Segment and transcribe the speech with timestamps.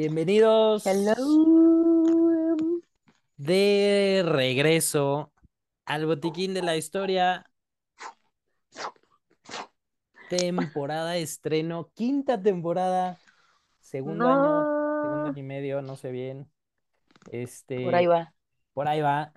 [0.00, 1.16] Bienvenidos Hello.
[3.36, 5.32] de regreso
[5.86, 7.50] al botiquín de la historia.
[10.30, 13.18] Temporada estreno, quinta temporada,
[13.80, 16.48] segundo año, segundo año y medio, no sé bien.
[17.32, 18.32] Este, Por ahí va.
[18.74, 19.32] por ahí va,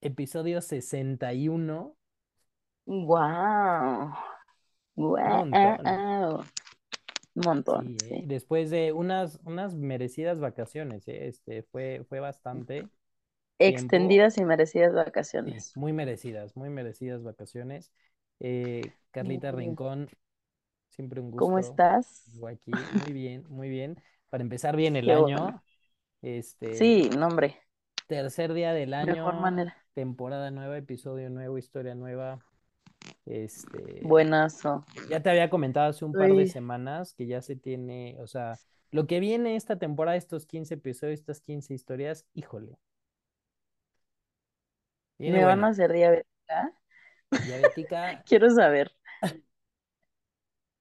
[0.00, 1.96] episodio 61.
[2.86, 4.14] Wow.
[4.94, 6.44] Wow.
[7.34, 7.44] Montón.
[7.44, 7.94] Un montón.
[7.98, 8.26] Sí, Sí, ¿eh?
[8.26, 11.28] Después de unas, unas merecidas vacaciones, ¿eh?
[11.28, 12.90] Este, fue, fue bastante
[13.64, 14.28] tiempo.
[14.28, 14.94] Extendidas y merecidas
[15.44, 15.74] Sí, vacaciones.
[15.74, 17.92] muy merecidas, muy merecidas vacaciones.
[18.40, 19.52] Eh, Carlita Muy.
[19.52, 20.10] Rincón,
[20.90, 21.58] siempre un ¿Cómo gusto.
[21.58, 22.24] estás?
[22.26, 24.02] Yo aquí, muy bien, muy bien.
[24.30, 25.62] Para empezar bien el Qué año, bueno.
[26.22, 27.58] este, Sí, no, hombre.
[28.06, 29.76] tercer día del Mejor año, manera.
[29.94, 32.40] temporada nueva, episodio nuevo, historia nueva.
[33.26, 34.84] Este, Buenazo.
[35.08, 38.58] ya te había comentado hace un par de semanas que ya se tiene, o sea,
[38.90, 42.78] lo que viene esta temporada, estos 15 episodios, estas 15 historias, híjole,
[45.18, 46.72] viene ¿me van a hacer diabética?
[47.46, 48.92] Diabética, Quiero saber.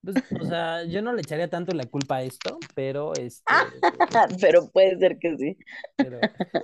[0.03, 3.45] Pues, o sea, yo no le echaría tanto la culpa a esto, pero este,
[4.41, 5.57] Pero puede ser que sí.
[5.95, 6.19] pero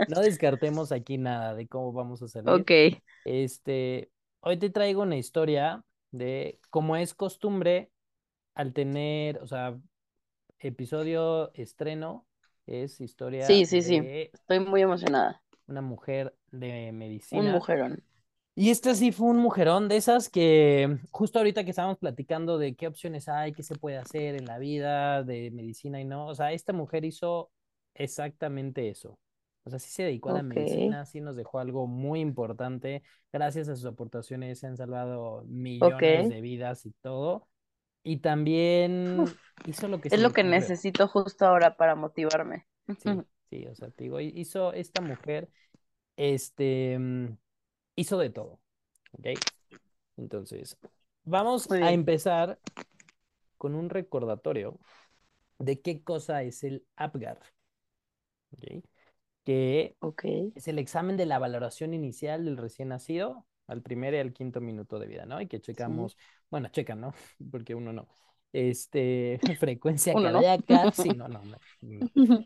[0.10, 2.50] no descartemos aquí nada de cómo vamos a salir.
[2.50, 3.02] Ok.
[3.24, 7.92] Este, hoy te traigo una historia de cómo es costumbre
[8.56, 9.78] al tener, o sea,
[10.60, 12.26] episodio estreno,
[12.66, 14.00] es historia Sí, sí, sí.
[14.00, 15.42] de Estoy muy emocionada.
[15.68, 17.52] una mujer de Un medicina.
[17.54, 18.04] mujerón.
[18.56, 22.76] Y este sí fue un mujerón de esas que justo ahorita que estábamos platicando de
[22.76, 26.36] qué opciones hay, qué se puede hacer en la vida de medicina y no, o
[26.36, 27.52] sea, esta mujer hizo
[27.94, 29.18] exactamente eso.
[29.64, 33.04] O sea, sí se dedicó a la medicina, sí nos dejó algo muy importante.
[33.32, 37.48] Gracias a sus aportaciones se han salvado millones de vidas y todo.
[38.04, 39.36] Y también Uf,
[39.68, 42.66] hizo lo que es lo que necesito justo ahora para motivarme.
[42.98, 43.10] Sí,
[43.50, 45.50] sí, o sea, te digo, hizo esta mujer,
[46.16, 47.38] este, mm,
[47.96, 48.60] hizo de todo,
[49.12, 49.28] ¿ok?
[50.18, 50.78] Entonces,
[51.24, 52.60] vamos a empezar
[53.58, 54.80] con un recordatorio
[55.60, 57.40] de qué cosa es el APGAR,
[58.54, 58.84] ¿ok?
[59.50, 60.24] Que Ok.
[60.54, 64.62] es el examen de la valoración inicial del recién nacido al primer y al quinto
[64.62, 65.42] minuto de vida, ¿no?
[65.42, 65.64] Y que Sí.
[65.64, 66.18] checamos,
[66.52, 67.14] bueno, checan, ¿no?
[67.52, 68.08] Porque uno no.
[68.54, 70.40] Este, frecuencia Uno no.
[70.42, 71.58] cardíaca, sí, no, no, no.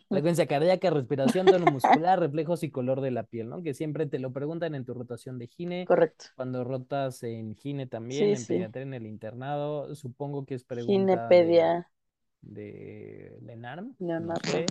[0.08, 3.62] Frecuencia cardíaca, respiración, tono muscular, reflejos y color de la piel, ¿no?
[3.64, 6.28] Que siempre te lo preguntan en tu rotación de gine, Correcto.
[6.36, 8.56] cuando rotas en gine también, Sí, en sí.
[8.56, 11.90] pediatría en el internado, supongo que es pregunta de, Ginepedia,
[12.42, 14.66] de Lenarm, no sé.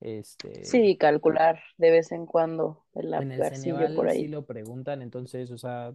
[0.00, 4.28] Este, Sí, calcular de vez en cuando el en el apgarcillo por Ceneval sí ahí.
[4.28, 5.94] lo preguntan, entonces, o sea,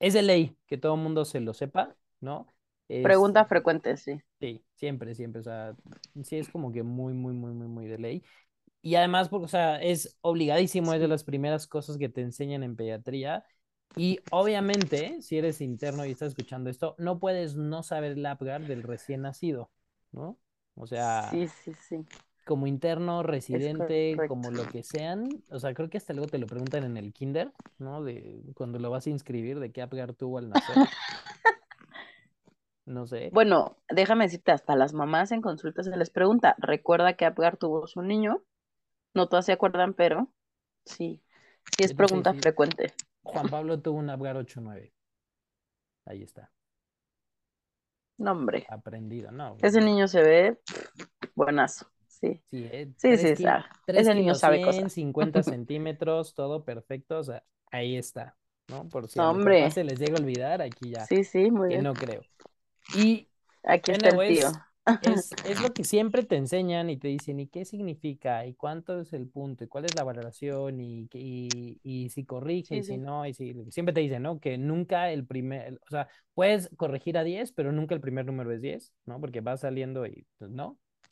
[0.00, 2.54] es de ley que todo el mundo se lo sepa, ¿no?
[3.02, 4.20] Pregunta Este, frecuente, sí.
[4.40, 5.76] sí, siempre, siempre, o sea,
[6.24, 8.24] sí es como que muy, muy, muy, muy, muy de ley.
[8.82, 12.62] Y además, porque, o sea, es obligadísimo, es de las primeras cosas que te enseñan
[12.64, 13.44] en pediatría.
[13.96, 18.66] Y obviamente, si eres interno y estás escuchando esto, no puedes no saber el APGAR
[18.66, 19.70] del recién nacido,
[20.12, 20.38] ¿no?
[20.76, 22.06] O sea, Sí, sí, sí.
[22.44, 26.38] Como interno, Es residente, como lo que sean, o sea, creo que hasta luego te
[26.38, 28.02] lo preguntan en el kinder, ¿no?
[28.02, 30.76] De cuando lo vas a inscribir, de qué APGAR tuvo al nacer,
[32.86, 33.30] no sé.
[33.32, 37.86] Bueno, déjame decirte, hasta las mamás en consultas se les pregunta, ¿recuerda que Apgar tuvo
[37.86, 38.42] su niño?
[39.14, 40.28] No todas se acuerdan, pero
[40.84, 41.22] sí,
[41.76, 42.92] sí es pregunta frecuente.
[43.22, 44.92] Juan Pablo tuvo un APGAR 8-9,
[46.06, 46.52] ahí está,
[48.18, 49.56] No, hombre, aprendido, ¿no?
[49.62, 50.60] ese niño se ve
[51.34, 51.93] buenazo.
[52.30, 53.44] Sí, Sí, eh, sí, tres sí,
[53.86, 54.92] tres Ese niño sabe 100, cosas.
[54.92, 58.36] 50 centímetros, todo perfecto, o sea, ahí está,
[58.68, 58.88] ¿no?
[58.88, 61.74] Por si No, hombre, se les llega a olvidar, aquí ya, sí, sí, muy que
[61.74, 61.84] bien.
[61.84, 62.22] no creo.
[62.96, 63.28] Y,
[63.64, 64.48] Aquí está el tío.
[65.02, 68.46] es, es lo que siempre te enseñan y te dicen, ¿y qué significa?
[68.46, 69.64] ¿Y cuánto es el punto?
[69.64, 70.80] ¿Y cuál es la valoración?
[70.80, 72.76] ¿Y, y, y si corrige?
[72.76, 73.26] Sí, ¿Y si no?
[73.26, 74.40] Y si, siempre te dicen, ¿no?
[74.40, 78.52] Que nunca el primer, o sea, puedes corregir a 10, pero nunca el primer número
[78.52, 79.20] es 10, ¿no?
[79.20, 80.50] Porque va saliendo y, pues,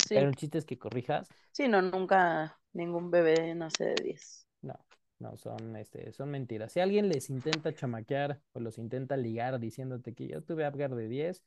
[0.08, 1.28] Pero el chiste es que corrijas.
[1.52, 4.46] Sí, no, nunca ningún bebé nace de 10.
[4.62, 4.74] No,
[5.18, 6.72] no, son, este, son mentiras.
[6.72, 11.08] Si alguien les intenta chamaquear o los intenta ligar diciéndote que yo tuve Apgar de
[11.08, 11.42] 10,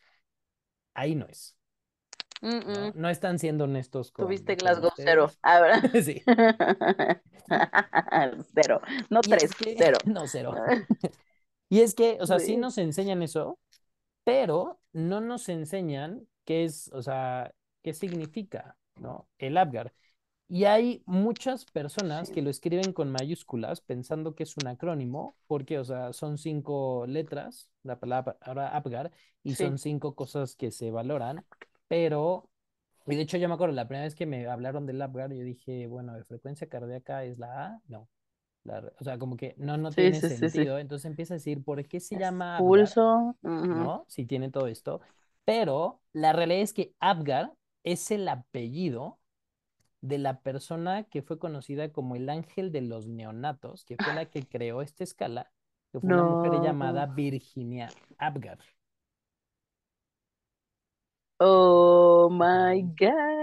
[0.95, 1.57] ahí no es,
[2.41, 2.89] Mm, ¿no?
[2.89, 2.93] mm.
[2.93, 5.25] No están siendo honestos con, Tuviste con Glasgow cero.
[5.25, 5.39] ustedes.
[5.41, 5.81] Ahora.
[6.03, 6.23] Sí.
[8.53, 8.81] Cero.
[9.09, 9.97] No Y tres, es que, cero.
[10.05, 10.53] no, cero.
[11.69, 12.57] Y es que, o sea, sí Sí.
[12.57, 13.59] nos enseñan eso,
[14.23, 17.53] pero no nos enseñan qué es, o sea,
[17.85, 19.29] qué significa, ¿no?
[19.39, 19.93] El Apgar.
[20.49, 25.79] Y hay muchas personas que lo escriben con mayúsculas pensando que es un acrónimo, porque,
[25.79, 28.37] o sea, son cinco letras, la palabra
[28.77, 29.11] Apgar,
[29.43, 29.55] y Sí.
[29.55, 31.45] son cinco cosas que se valoran,
[31.89, 32.49] pero
[33.07, 35.43] Y de hecho yo me acuerdo, la primera vez que me hablaron del Apgar, yo
[35.43, 38.09] dije, bueno, de frecuencia cardíaca es la A, no.
[38.65, 40.79] La o sea, como que no, no Sí, tiene sí, sentido.
[40.79, 42.97] Entonces empieza a decir, ¿por qué se llama Apgar?
[42.97, 43.35] pulso.
[43.43, 43.71] ujú.
[43.71, 44.05] ¿No?
[44.09, 45.01] Si tiene todo esto.
[45.45, 47.53] Pero la realidad es que Apgar
[47.85, 49.19] es el apellido
[50.01, 54.27] de la persona que fue conocida como el ángel de los neonatos, que fue la
[54.27, 55.51] que creó esta escala,
[55.91, 57.07] que fue una mujer llamada.
[57.07, 57.89] Virginia
[58.19, 58.59] Apgar.
[61.39, 62.81] Oh my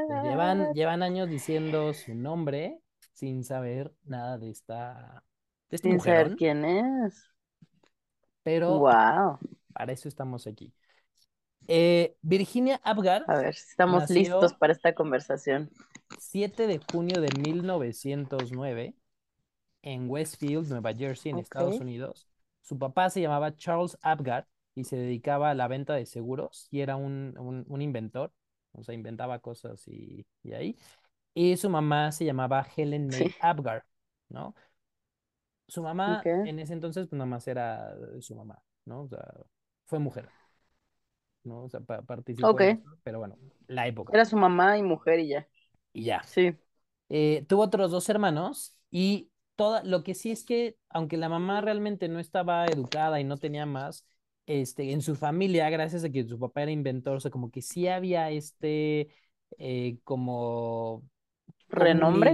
[0.07, 0.75] Pues Llevan, God.
[0.75, 2.81] llevan años diciendo su nombre
[3.13, 5.25] sin saber nada de esta,
[5.71, 7.29] de este Sin saber quién es.
[8.43, 9.39] pero Wow.
[9.73, 10.73] para eso estamos aquí.
[11.69, 15.71] Eh, Virginia Apgar A ver, estamos listos para esta conversación.
[16.19, 18.95] 7 de junio de 1909
[19.83, 21.79] en Westfield, Nueva Jersey, en Estados.
[21.81, 22.29] Unidos.
[22.63, 26.81] Su papá se llamaba Charles Apgar y se dedicaba a la venta de seguros y
[26.81, 28.33] era un, un- un inventor,
[28.73, 30.77] o sea, inventaba cosas y, y ahí.
[31.35, 33.35] Y su mamá se llamaba Helen May Sí.
[33.41, 33.85] Apgar,
[34.29, 34.55] ¿no?
[35.67, 39.03] Su mamá en ese entonces, pues nada más era su mamá, ¿no?
[39.03, 39.25] O sea,
[39.87, 40.29] fue mujer,
[41.45, 41.65] ¿no?
[41.65, 42.61] O sea, pa- participó Ok.
[42.61, 43.37] en eso, pero bueno,
[43.67, 44.13] la época.
[44.13, 45.49] Era su mamá y mujer y ya.
[45.93, 46.25] Y ya.
[46.25, 46.57] Sí.
[47.09, 51.61] Eh, tuvo otros dos hermanos y toda, lo que sí es que, aunque la mamá
[51.61, 54.07] realmente no estaba educada y no tenía más,
[54.47, 57.63] este, en su familia, gracias a que su papá era inventor, o sea, como que
[57.63, 59.09] sí había este,
[59.59, 61.05] eh, como
[61.85, 62.31] ¿Renombre?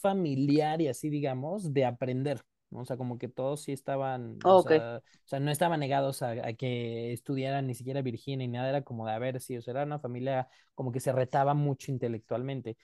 [0.00, 2.42] familiar y así, digamos, de aprender.
[2.70, 6.30] O sea, como que todos sí estaban, o sea, o sea, no estaban negados a,
[6.30, 9.62] a que estudiaran ni siquiera Virginia ni nada, era como de, a ver, sí, o
[9.62, 12.76] sea, era una familia como que se retaba mucho intelectualmente.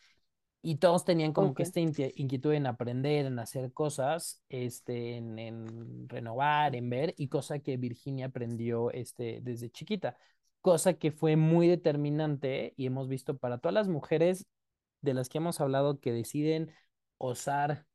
[0.65, 6.09] Y todos tenían como que esta inquietud en aprender, en hacer cosas, este, en, en
[6.09, 10.17] renovar, en ver, y cosa que Virginia aprendió este, desde chiquita,
[10.61, 14.47] cosa que fue muy determinante y hemos visto para todas las mujeres
[15.01, 16.71] de las que hemos hablado que deciden
[17.19, 17.87] osar,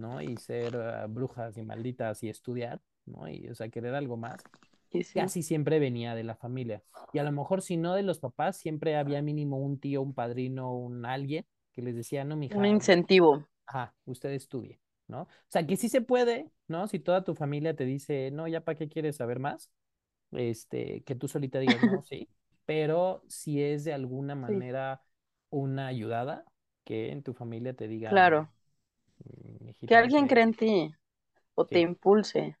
[0.00, 0.22] ¿no?
[0.22, 3.28] Y ser ah, brujas y malditas y estudiar, ¿no?
[3.28, 4.48] Y, o sea, querer algo más,
[4.92, 5.32] Sí, sí.
[5.32, 6.82] casi siempre venía de la familia.
[7.12, 10.14] Y a lo mejor si no de los papás, siempre había mínimo un tío, un
[10.14, 13.48] padrino, un alguien que les decía, no, Un mija, incentivo.
[13.66, 15.22] ajá, usted estudie, ¿no?
[15.22, 16.88] O sea, que sí se puede, ¿no?
[16.88, 19.70] Si toda tu familia te dice, no, ya para qué quieres saber más,
[20.32, 22.30] este, que tú solita digas, no, sí,
[22.66, 24.62] pero si es de alguna Sí.
[24.62, 25.02] manera
[25.50, 26.44] una ayudada,
[26.84, 28.52] que en tu familia te digan, Claro.
[29.24, 30.30] "Mm, Que alguien vete".
[30.30, 30.74] cree en ti
[31.54, 32.56] o te impulse.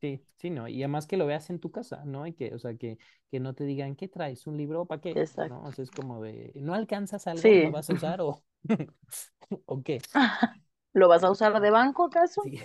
[0.00, 0.68] sí, sí, ¿no?
[0.68, 2.26] Y además que lo veas en tu casa, ¿no?
[2.26, 2.98] Y que, o sea, que,
[3.30, 4.46] que no te digan, ¿qué traes?
[4.46, 4.86] ¿Un libro?
[4.86, 5.20] ¿Para qué?
[5.20, 5.54] Exacto.
[5.54, 5.62] ¿No?
[5.64, 7.42] O sea, es como de, ¿no alcanzas algo?
[7.42, 7.62] Sí.
[7.62, 8.42] ¿Lo vas a usar o,
[9.66, 10.00] o qué?
[10.94, 12.42] ¿Lo vas a usar de banco acaso?
[12.42, 12.58] Sí.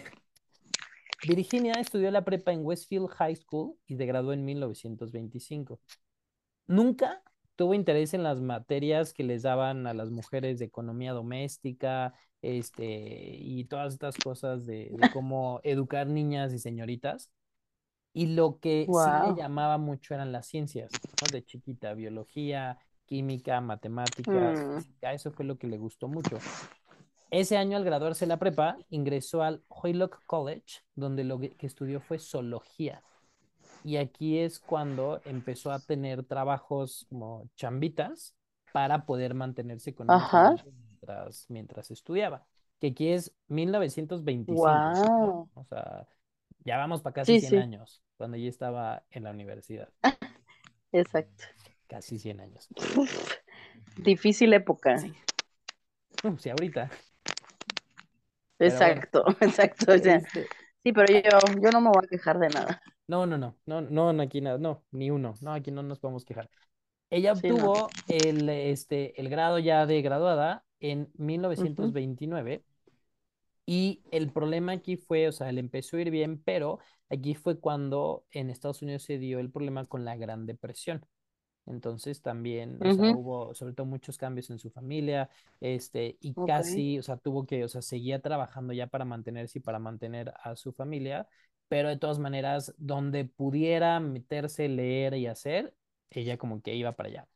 [1.28, 5.80] Virginia estudió la prepa en Westfield High School y se graduó en 1925.
[6.68, 7.24] Nunca
[7.56, 12.86] tuvo interés en las materias que les daban a las mujeres de economía doméstica, este,
[13.40, 17.32] y todas estas cosas de, de cómo educar niñas y señoritas.
[18.14, 19.36] Y lo que sí le Wow.
[19.36, 21.30] llamaba mucho eran las ciencias, ¿no?
[21.30, 26.46] De chiquita, biología, química, matemáticas, Mm, física, eso fue lo que le gustó mucho.
[27.30, 32.02] Ese año, al graduarse de la prepa, ingresó al Hoylock College, donde lo que estudió
[32.02, 33.04] fue zoología.
[33.84, 38.36] Y aquí es cuando empezó a tener trabajos como chambitas
[38.72, 40.58] para poder mantenerse Ajá.
[41.08, 42.46] Mientras, mientras estudiaba.
[42.80, 45.50] Que aquí es 1925, Wow.
[45.54, 46.08] o sea,
[46.66, 47.58] ya vamos para casi Sí, 100 sí.
[47.58, 49.90] años, cuando ya estaba en la universidad,
[50.92, 51.46] Exacto.
[51.88, 52.70] casi 100 años.
[52.96, 53.12] Uf,
[53.96, 54.98] difícil época.
[54.98, 55.14] Sí,
[56.24, 56.90] Uh, sí, ahorita,
[58.60, 59.94] bueno, Exacto, exacto.
[59.94, 60.48] O sea, este,
[60.84, 62.82] sí, pero yo, yo no me voy a quejar de nada.
[63.08, 66.26] no, no, no, no, no, aquí nada, no, ni uno, no, aquí no nos podemos
[66.26, 66.50] quejar.
[67.12, 67.68] Ella Sí, no.
[67.68, 71.12] obtuvo el, este, el grado ya de graduada en
[71.58, 71.98] Ujú.
[71.98, 72.64] 1929
[73.66, 76.80] y el problema aquí fue, o sea, le empezó a ir bien, pero
[77.10, 81.06] aquí fue cuando en Estados Unidos se dio el problema con la Gran Depresión.
[81.66, 85.30] Entonces también, o sea, Ujú, hubo sobre todo muchos cambios en su familia,
[85.60, 89.62] este, y casi, o sea, tuvo que, o sea, seguía trabajando ya para mantenerse y
[89.62, 91.28] para mantener a su familia,
[91.68, 95.76] pero de todas maneras, donde pudiera meterse, leer y hacer,
[96.10, 97.28] ella como que iba para allá.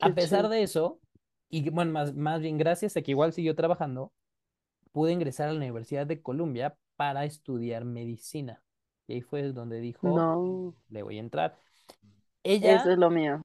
[0.00, 1.00] A pesar de eso,
[1.50, 4.12] y bueno, más, más bien gracias a que igual siguió trabajando,
[4.92, 8.62] pude ingresar a la Universidad de Columbia para estudiar medicina.
[9.06, 11.56] Y ahí fue donde dijo, No, le voy a entrar.
[12.42, 13.42] eso Ella es lo mío.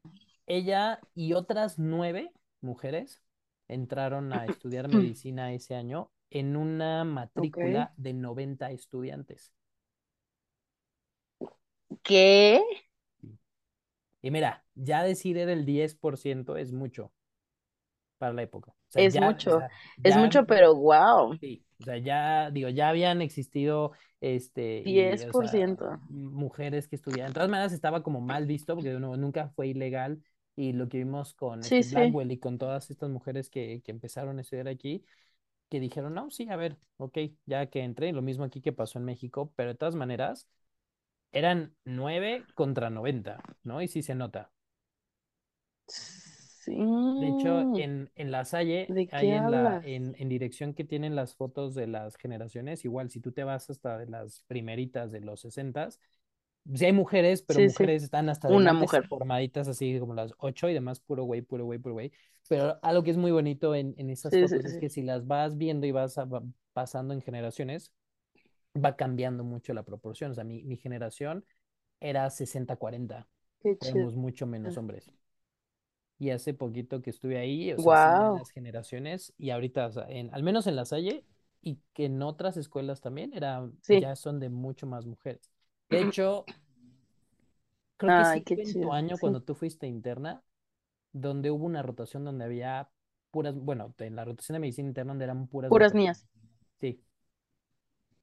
[0.47, 2.31] ella y otras nueve
[2.61, 3.21] mujeres
[3.67, 9.53] entraron a estudiar medicina ese año en una matrícula de 90 estudiantes.
[12.03, 12.61] ¿Qué?
[14.21, 17.13] Y mira, ya decir era el 10% es mucho.
[18.17, 18.71] Para la época.
[18.71, 19.65] O sea, Es ya, o mucho,
[20.03, 23.91] es mucho, pero wow, sí, o sea, ya, digo, ya habían existido,
[24.21, 25.99] este, y, diez o por sea, ciento.
[26.07, 27.31] mujeres que estudiaban.
[27.31, 30.23] De todas maneras, estaba como mal visto porque no, nunca fue ilegal.
[30.57, 33.81] Y lo que vimos con Sí, este sí, Blackwell y con todas estas mujeres que,
[33.83, 35.03] que empezaron a estudiar aquí,
[35.69, 38.99] que dijeron, no, sí, a ver, ok, ya que entré, lo mismo aquí que pasó
[38.99, 40.49] en México, pero de todas maneras,
[41.33, 43.81] eran 9 contra 90, ¿no?
[43.81, 44.51] Y sí se nota.
[46.65, 46.75] Sí.
[47.17, 51.15] De hecho, en, en La Salle, ¿De ahí en la en, en dirección que tienen
[51.15, 55.21] las fotos de las generaciones, igual si tú te vas hasta de las primeritas de
[55.21, 59.09] los 60, sí hay mujeres, pero Sí, sí, mujeres están hasta una mujer.
[59.09, 62.11] formaditas así como las 8 y demás, puro güey, puro güey, puro güey.
[62.47, 65.57] Pero algo que es muy bonito en, en esas fotos es que si las vas
[65.57, 66.43] viendo y vas a- va-
[66.73, 67.93] pasando en generaciones,
[68.75, 70.31] va cambiando mucho la proporción.
[70.31, 71.45] O sea, mi, mi generación
[71.99, 73.27] era sesenta cuarenta
[73.59, 74.07] Qué chido.
[74.07, 75.11] éramos mucho menos hombres.
[76.17, 78.37] Y hace poquito que estuve ahí, o sea, Wow.
[78.39, 81.25] las generaciones, y ahorita, o sea, en, al menos en La Salle,
[81.61, 83.99] y que en otras escuelas también, era, Sí.
[84.01, 85.51] ya son de mucho más mujeres.
[85.89, 86.45] De hecho,
[87.97, 88.11] creo
[88.43, 89.21] que sí en tu año Sí.
[89.21, 90.41] cuando tú fuiste interna,
[91.11, 92.89] donde hubo una rotación donde había
[93.31, 95.93] puras, bueno, en la rotación de medicina interna donde eran puras Puras mujeres.
[95.93, 96.27] niñas.
[96.79, 97.01] Sí.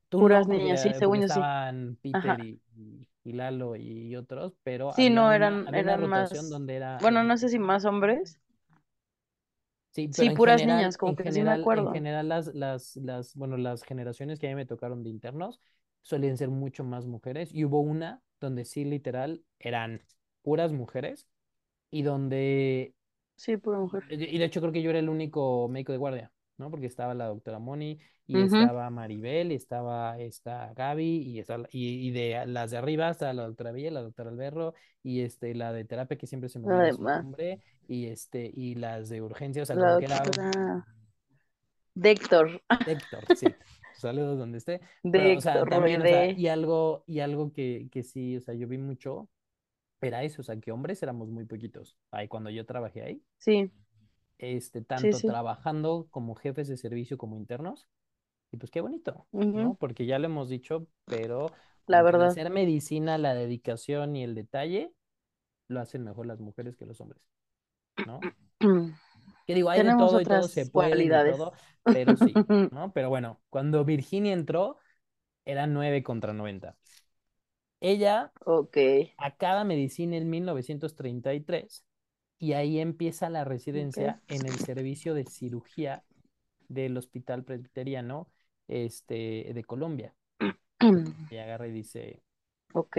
[0.08, 1.28] Tú Puras no, niñas, sí, según yo sí.
[1.28, 5.74] estaban Peter y, y, y Lalo y otros, pero Sí, había no, una, eran, una
[5.74, 8.38] eran rotación más, donde era, bueno, no sé si más hombres.
[9.90, 11.90] Sí, Sí, pero puras general, niñas, como que sí me general, en acuerdo.
[11.90, 15.60] general las, las, las, bueno, las generaciones que a mí me tocaron de internos
[16.00, 20.02] solían ser mucho más mujeres y hubo una donde sí, literal, eran
[20.42, 21.28] puras mujeres
[21.90, 22.94] y donde,
[23.36, 24.04] Sí, pura mujer.
[24.08, 26.70] y de hecho creo que yo era el único médico de guardia, ¿no?
[26.70, 31.40] Porque estaba la doctora Moni y estaba Maribel y estaba esta Gaby y,
[31.70, 35.54] y, y de las de arriba estaba la doctora Villa, la doctora Alberro y este,
[35.54, 39.22] la de terapia que siempre se me olvida su nombre y este, y las de
[39.22, 40.22] urgencia, o sea, la como que era
[42.86, 43.46] Héctor, sí.
[43.94, 44.80] Saludos donde esté.
[45.02, 46.40] Pero, o sea, Déctor también, o sea, Roide.
[46.40, 49.28] y algo, y algo que, que sí, o sea, yo vi mucho,
[50.00, 51.96] era eso, o sea, que hombres éramos muy poquitos.
[52.10, 53.70] Ahí cuando yo trabajé ahí, Sí,
[54.42, 55.28] este, tanto sí.
[55.28, 57.88] trabajando como jefes de servicio como internos,
[58.52, 59.76] y pues qué bonito, ¿no?
[59.76, 61.54] Porque ya lo hemos dicho, pero
[61.86, 62.28] La verdad.
[62.28, 64.92] hacer medicina, la dedicación y el detalle,
[65.68, 67.22] lo hacen mejor las mujeres que los hombres,
[68.04, 68.20] ¿no?
[69.46, 71.52] Que digo, hay de todo y todos se pueden y todo,
[71.90, 72.32] pero sí,
[72.70, 72.92] ¿no?
[72.92, 74.76] Pero bueno, cuando Virginia entró,
[75.44, 76.76] era 9 contra 90.
[77.80, 78.76] Ella Ok.
[79.16, 81.84] acaba medicina en 1933
[82.42, 86.04] y ahí empieza la residencia en el servicio de cirugía
[86.68, 88.30] del Hospital Presbiteriano
[88.68, 90.14] este, de Colombia.
[91.30, 92.22] Y agarra y dice,
[92.74, 92.96] Ok.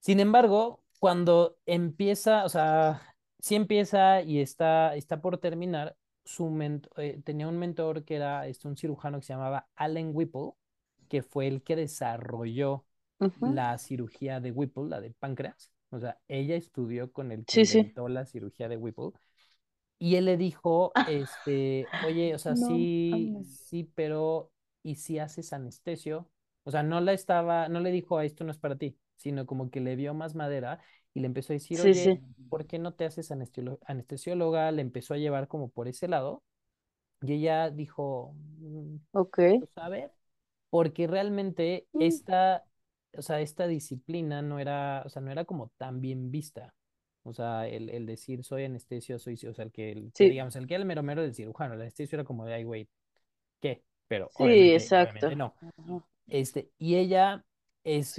[0.00, 3.02] Sin embargo, cuando empieza, o sea,
[3.40, 8.46] sí empieza y está, está por terminar, su ment- eh, tenía un mentor que era
[8.48, 10.52] este, un cirujano que se llamaba Allen Whipple,
[11.08, 12.84] que fue el que desarrolló
[13.40, 15.71] la cirugía de Whipple, la de páncreas.
[15.92, 17.92] O sea, ella estudió con el que Sí, sí.
[17.92, 19.12] inventó la cirugía de Whipple.
[19.98, 23.48] Y él le dijo, este, oye, o sea, No, sí, mames.
[23.48, 26.30] sí, pero ¿y si haces anestesio?
[26.64, 29.46] O sea, no la estaba, no le dijo, "Ah, esto no es para ti, sino
[29.46, 30.80] como que le vio más madera
[31.14, 32.22] y le empezó a decir, Sí, oye, sí.
[32.48, 33.30] ¿por qué no te haces
[33.86, 34.70] anestesióloga?
[34.72, 36.42] Le empezó a llevar como por ese lado
[37.22, 39.38] y ella dijo, "Mm, Ok.
[39.58, 40.12] pues a ver,
[40.70, 42.66] porque realmente Mm, esta,
[43.16, 46.74] o sea, esta disciplina no era, o sea, no era como tan bien vista.
[47.24, 50.30] O sea, el, el decir soy anestesio, soy, o sea, el que, el que Sí,
[50.30, 52.64] digamos, el que era el mero mero del cirujano, el anestesio era como de, ay,
[52.64, 52.88] güey,
[53.60, 53.84] ¿qué?
[54.08, 54.96] Pero sí, obviamente, exacto.
[54.96, 55.56] obviamente no.
[56.28, 57.44] Este, y ella,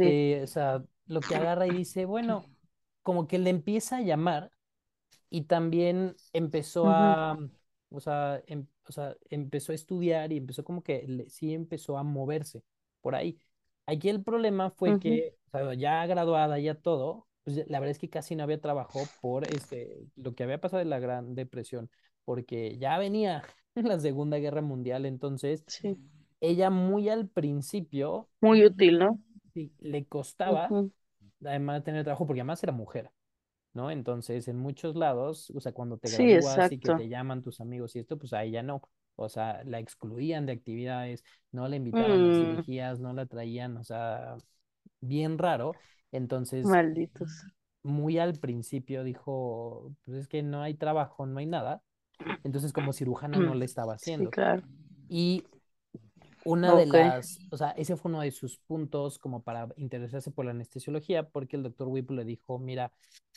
[0.02, 0.20] Sí.
[0.20, 2.50] este, o sea, lo que agarra y dice, bueno,
[3.02, 4.52] como que le empieza a llamar
[5.30, 7.38] y también empezó a,
[7.92, 11.98] o sea, em- o sea, empezó a estudiar y empezó como que le- sí empezó
[11.98, 12.64] a moverse
[13.02, 13.40] por ahí.
[13.86, 17.92] Aquí el problema fue que, o sea, ya graduada, ya todo, pues ya- la verdad
[17.92, 21.36] es que casi no había trabajo por este, lo que había pasado de la Gran
[21.36, 21.90] Depresión,
[22.26, 23.44] porque ya venía
[23.76, 25.98] la Segunda Guerra Mundial, entonces Sí.
[26.42, 29.20] ella muy al principio Muy útil, ¿no?
[29.54, 30.78] sí, le costaba,
[31.46, 33.12] además de tener trabajo, porque además era mujer.
[33.74, 33.92] ¿no?
[33.92, 37.62] Entonces, en muchos lados, o sea, cuando te Sí, gradúas y que te llaman tus
[37.62, 38.82] amigos y esto, pues a ella no.
[39.16, 43.78] O sea, la excluían de actividades, no la invitaban a Mm, cirugías, no la traían,
[43.78, 44.38] o sea,
[45.02, 45.78] bien raro.
[46.12, 47.46] Entonces, malditos.
[47.84, 51.84] muy al principio dijo, pues es que no hay trabajo, no hay nada.
[52.44, 54.30] Entonces, como cirujana no le estaba Sí, haciendo.
[54.30, 54.64] claro.
[55.10, 55.46] Y
[56.44, 60.46] una de las, o sea, ese fue uno de sus puntos como para interesarse por
[60.46, 62.92] la anestesiología, porque el doctor Whipple le dijo, mira,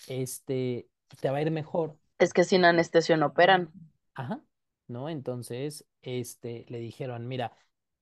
[0.08, 0.88] este,
[1.20, 1.98] te va a ir mejor.
[2.18, 3.72] Es que sin anestesio no operan.
[4.14, 4.42] Ajá,
[4.88, 5.08] ¿no?
[5.08, 7.52] Entonces, este, le dijeron, mira,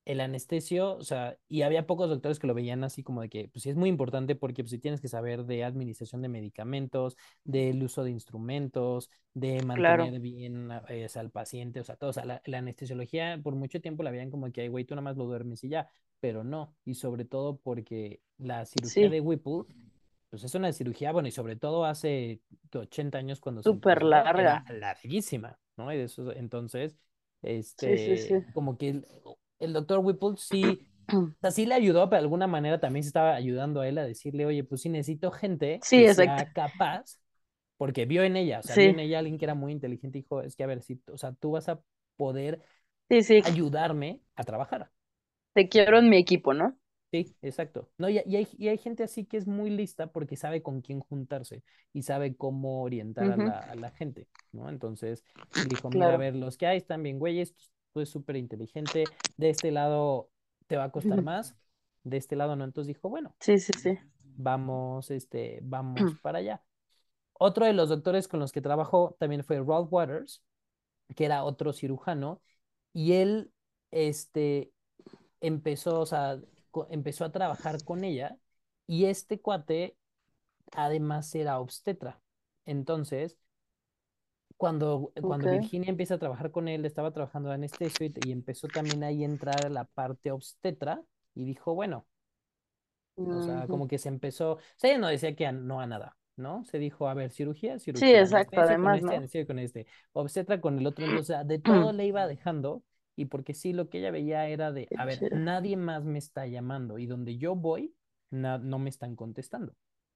[0.05, 3.49] el anestesio, o sea, y había pocos doctores que lo veían así como de que,
[3.49, 7.17] pues sí es muy importante porque pues sí tienes que saber de administración de medicamentos,
[7.43, 12.13] del uso de instrumentos, de Claro, mantener bien eh, al paciente, o sea, todo, o
[12.13, 15.03] sea, la, la anestesiología por mucho tiempo la veían como que, ay, güey, tú nada
[15.05, 15.89] más lo duermes y ya,
[16.21, 19.65] pero no, y sobre todo porque la cirugía sí, de Whipple
[20.31, 22.41] pues es una cirugía, bueno, y sobre todo hace
[22.75, 24.65] 80 años cuando se súper larga.
[24.69, 25.93] larguísima, ¿no?
[25.93, 26.97] Y de eso, entonces,
[27.77, 28.35] Sí, sí, sí.
[28.37, 29.07] este, como que el,
[29.59, 30.87] el doctor Whipple sí,
[31.39, 33.99] o sea, sí le ayudó, pero de alguna manera también se estaba ayudando a él
[33.99, 36.09] a decirle, oye, pues sí necesito gente Sí, que exacto.
[36.09, 37.19] sea capaz,
[37.77, 40.23] porque vio en ella, o sea, vio en ella alguien que era muy inteligente y
[40.23, 41.83] dijo, es que a ver, si, o sea, tú vas a
[42.17, 42.63] poder
[43.09, 43.43] sí, sí.
[43.43, 44.91] ayudarme a trabajar.
[45.53, 46.77] Te quiero en mi equipo, ¿no?
[47.15, 47.89] Sí, exacto.
[47.97, 50.81] No, y, y hay, y hay gente así que es muy lista porque sabe con
[50.81, 54.69] quién juntarse y sabe cómo orientar a la, a la gente, ¿no?
[54.69, 55.23] Entonces,
[55.71, 59.05] dijo, mira, a ver, los que hay están bien güeyes, tú tú eres súper inteligente,
[59.37, 60.29] de este lado
[60.67, 61.55] te va a costar más,
[62.03, 62.65] de este lado no.
[62.65, 63.99] Entonces dijo, bueno, Sí, sí, sí.
[64.37, 66.65] vamos, este, vamos para allá.
[67.35, 70.43] Otro de los doctores con los que trabajó también fue Ralph Waters,
[71.15, 72.43] que era otro cirujano,
[72.93, 73.53] y él,
[73.93, 74.73] este,
[75.41, 76.41] empezó, o sea,
[76.91, 78.37] empezó a trabajar con ella
[78.87, 79.97] y este cuate
[80.75, 82.21] además era obstetra.
[82.67, 83.39] Entonces,
[84.57, 88.69] cuando, cuando Virginia empieza a trabajar con él, estaba trabajando de anestesio y, y empezó
[88.71, 91.03] también ahí a entrar la parte obstetra
[91.35, 92.07] y dijo, bueno,
[93.31, 93.69] o sea, Ujú.
[93.69, 96.65] como que se empezó, o sea, ella no decía que a- no a nada, ¿no?
[96.65, 99.25] Se dijo, a ver, cirugía, Sí, cirugía, exacto, anestesio con además, este, ¿no?
[99.47, 102.83] con este, obstetra con el otro, entonces, o sea, de todo le iba dejando
[103.17, 106.47] y porque sí, lo que ella veía era de, a ver, nadie más me está
[106.47, 107.95] llamando y donde yo voy,
[108.31, 109.75] no me están contestando.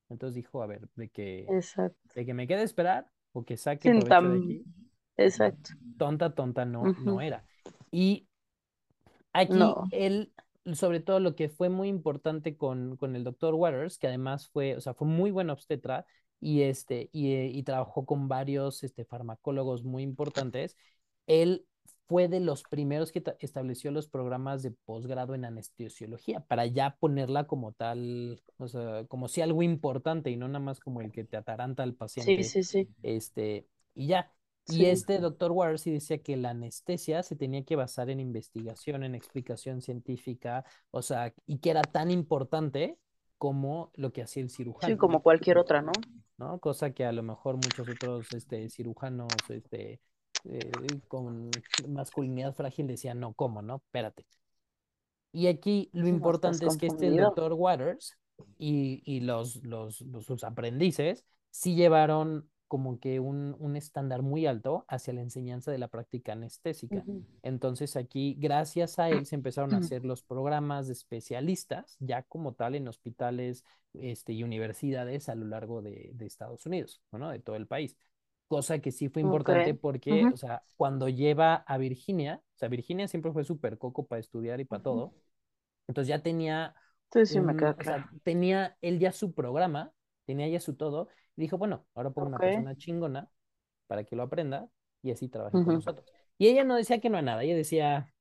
[0.08, 2.14] Entonces dijo, a ver, de que, Exacto.
[2.14, 4.64] de que me quede esperar o que saque Sin provecho de aquí,
[5.16, 5.70] Exacto.
[5.96, 7.44] tonta, tonta no, no era.
[7.90, 8.26] Y
[9.32, 9.88] Aquí No.
[9.90, 10.32] él,
[10.74, 14.76] sobre todo lo que fue muy importante con, con el doctor Waters, que además fue,
[14.76, 16.06] o sea, fue muy buen obstetra
[16.40, 20.76] y, este, y, y trabajó con varios este, farmacólogos muy importantes,
[21.26, 21.66] él
[22.08, 27.46] fue de los primeros que estableció los programas de posgrado en anestesiología para ya ponerla
[27.46, 31.24] como tal, o sea, como si algo importante y no nada más como el que
[31.24, 32.88] te ataranta al Sí, paciente, sí, sí.
[33.02, 34.32] este, y ya.
[34.66, 34.86] Y Sí.
[34.86, 39.14] este doctor Waters sí decía que la anestesia se tenía que basar en investigación, en
[39.14, 42.98] explicación científica, o sea, y que era tan importante
[43.38, 45.92] como lo que hacía el Sí, cirujano, como cualquier otra, ¿no?
[46.36, 46.58] ¿no?
[46.60, 50.00] Cosa que a lo mejor muchos otros este, cirujanos este,
[50.44, 50.70] eh,
[51.08, 51.50] con
[51.88, 53.76] masculinidad frágil decían, no, ¿cómo, no?
[53.76, 54.26] Espérate.
[55.32, 58.16] Y aquí lo importante es que este doctor Waters
[58.56, 64.46] y, y los, los, los, sus aprendices sí llevaron como que un, un estándar muy
[64.46, 67.02] alto hacia la enseñanza de la práctica anestésica.
[67.42, 72.52] Entonces aquí, gracias a él, se empezaron a hacer los programas de especialistas, ya como
[72.52, 77.30] tal en hospitales este, y universidades a lo largo de, de Estados Unidos, ¿no?
[77.30, 77.96] De todo el país.
[78.48, 82.68] Cosa que sí fue importante porque, Ujú, o sea, cuando lleva a Virginia, o sea,
[82.70, 84.82] Virginia siempre fue súper coco para estudiar y para ujú.
[84.82, 85.14] todo,
[85.88, 86.74] entonces ya tenía
[87.12, 88.08] Sí, sí, me un, queda o sea, claro.
[88.24, 89.92] tenía él ya su programa,
[90.26, 92.42] tenía ya su todo, y dijo, bueno, ahora pongo una Ok.
[92.42, 93.30] persona chingona
[93.88, 94.68] para que lo aprenda
[95.02, 95.74] y así trabaje con Ujú.
[95.74, 96.06] nosotros.
[96.38, 98.14] Y ella no decía que no a nada, ella decía,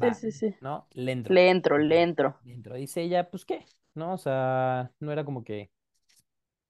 [0.00, 0.54] Sí, va, sí, sí.
[0.60, 0.86] ¿no?
[0.92, 1.38] Le entro.
[1.38, 2.38] Le entro, le entro.
[2.44, 2.74] Le entro.
[2.76, 4.14] Dice ella, pues qué, ¿no?
[4.14, 5.72] O sea, no era como que,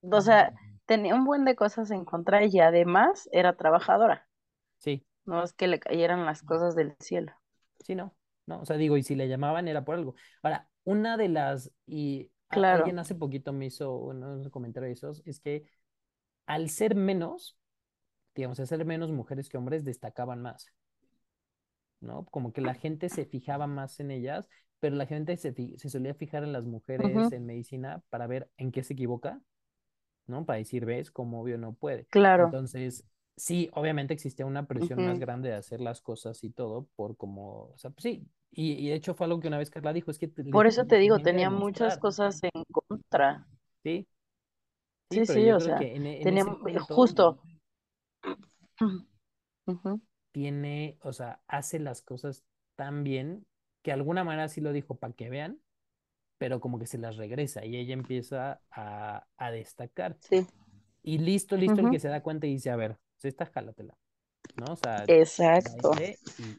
[0.03, 0.53] O sea,
[0.87, 4.29] tenía un buen de cosas en contra y además era trabajadora.
[4.79, 7.33] sí, No es que le cayeran las cosas del cielo.
[7.81, 8.17] sí, no,
[8.47, 10.15] no, o sea, digo, y si le llamaban era por algo.
[10.43, 12.89] Ahora, una de las, y Claro.
[12.89, 15.65] alguien hace poquito me hizo unos comentarios de esos, es que
[16.47, 17.59] al ser menos,
[18.35, 20.69] digamos, al ser menos mujeres que hombres, destacaban más,
[22.01, 22.25] ¿no?
[22.27, 24.49] Como que la gente se fijaba más en ellas,
[24.81, 28.73] pero la gente se, se solía fijar en las mujeres en medicina para ver en
[28.73, 29.41] qué se equivoca,
[30.33, 30.47] ¿no?
[30.47, 32.09] Para decir, ves, cómo obvio no puede.
[32.11, 32.47] Claro.
[32.47, 37.17] Entonces, sí, obviamente existía una presión más grande de hacer las cosas y todo, por
[37.17, 39.93] como, o sea, pues sí, y, y de hecho fue algo que una vez Carla
[39.95, 43.47] dijo, es que te- Por eso te digo, tenía muchas cosas en contra.
[43.83, 44.07] ¿sí?
[45.11, 47.41] Sí, Sí, o sea, que en, e- en tenía ese punto justo.
[50.33, 52.45] Tiene, o sea, hace las cosas
[52.77, 53.47] tan bien
[53.83, 55.61] que de alguna manera sí lo dijo para que vean,
[56.43, 60.17] pero como que se las regresa y ella empieza a, a destacar.
[60.21, 60.47] Sí.
[61.05, 61.93] Y listo, listo el Ujú.
[61.93, 63.95] que se da cuenta y dice, a ver, pues esta jálatela,
[64.57, 64.73] ¿no?
[64.73, 65.93] O sea, Exacto.
[66.37, 66.59] y,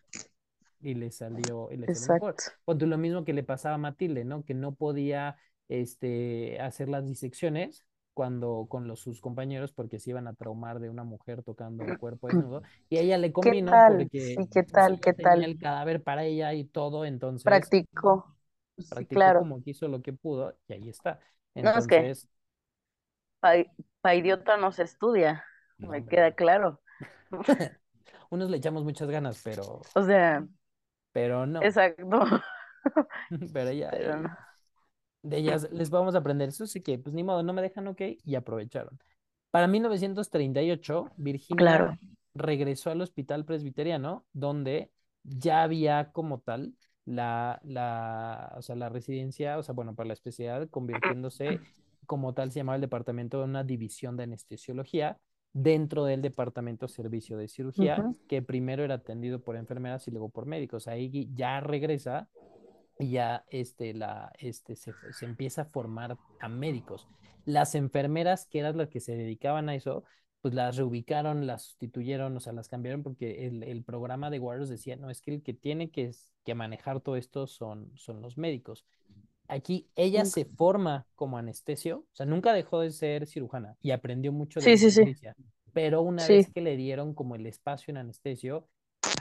[0.79, 2.35] y le salió, y le salió mejor.
[2.35, 2.43] Exacto.
[2.63, 4.45] O tú lo mismo que le pasaba a Matilde, ¿no?
[4.45, 5.35] Que no podía
[5.67, 10.89] este, hacer las disecciones cuando con los, sus compañeros porque se iban a traumar de
[10.89, 13.91] una mujer tocando un cuerpo desnudo y ella le ¿Qué convino tal?
[13.97, 14.99] porque Sí, ¿qué tal?
[15.01, 15.45] ¿Qué tenía tal?
[15.45, 18.32] el cadáver para ella y todo, entonces Practicó.
[18.89, 19.39] Practicó claro.
[19.39, 21.19] como quiso lo que pudo y ahí está.
[21.61, 22.27] No, es que Entonces,
[24.01, 25.43] para idiota no se estudia,
[25.77, 26.35] no, me hombre, queda no.
[26.35, 26.81] claro.
[28.29, 30.45] Unos le echamos muchas ganas, pero, O sea,
[31.11, 31.61] pero no.
[31.61, 32.19] exacto.
[33.53, 34.37] Pero Pero eh, no.
[35.21, 37.87] de ellas les vamos a aprender eso, sí que pues ni modo, no me dejan
[37.87, 38.99] ok y aprovecharon.
[39.51, 41.97] Para 1938, Virginia Claro.
[42.33, 44.91] regresó al hospital presbiteriano, donde
[45.23, 50.13] ya había como tal la, la, o sea, la residencia, o sea, bueno, para la
[50.13, 51.59] especialidad, convirtiéndose
[52.05, 55.17] como tal, se llamaba el departamento de una división de anestesiología
[55.53, 60.45] dentro del departamento servicio de cirugía, que primero era atendido por enfermeras y luego por
[60.45, 60.87] médicos.
[60.87, 62.27] Ahí ya regresa
[62.97, 67.07] y ya este, la, este, se, se empieza a formar a médicos.
[67.45, 70.03] Las enfermeras, que eran las que se dedicaban a eso,
[70.41, 74.69] pues las reubicaron, las sustituyeron, o sea, las cambiaron porque el, el programa de Warriors
[74.69, 76.11] decía, no, es que el que tiene que,
[76.43, 78.85] que manejar todo esto son, son los médicos.
[79.47, 84.31] Aquí ella se forma como anestesio, o sea, nunca dejó de ser cirujana y aprendió
[84.31, 85.01] mucho de Sí, sí, sí.
[85.01, 85.35] obstetricia,
[85.73, 88.67] pero una vez que le dieron como el espacio en anestesio,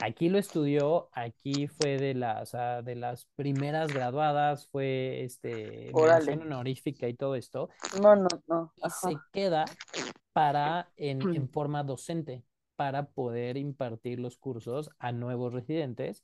[0.01, 5.91] aquí lo estudió, aquí fue de, la, o sea, de las primeras graduadas, fue este,
[5.93, 7.69] mención honorífica y todo esto,
[8.01, 8.73] No, no, no.
[8.77, 9.65] y se queda
[10.31, 12.43] para en, en forma docente,
[12.75, 16.23] para poder impartir los cursos a nuevos residentes.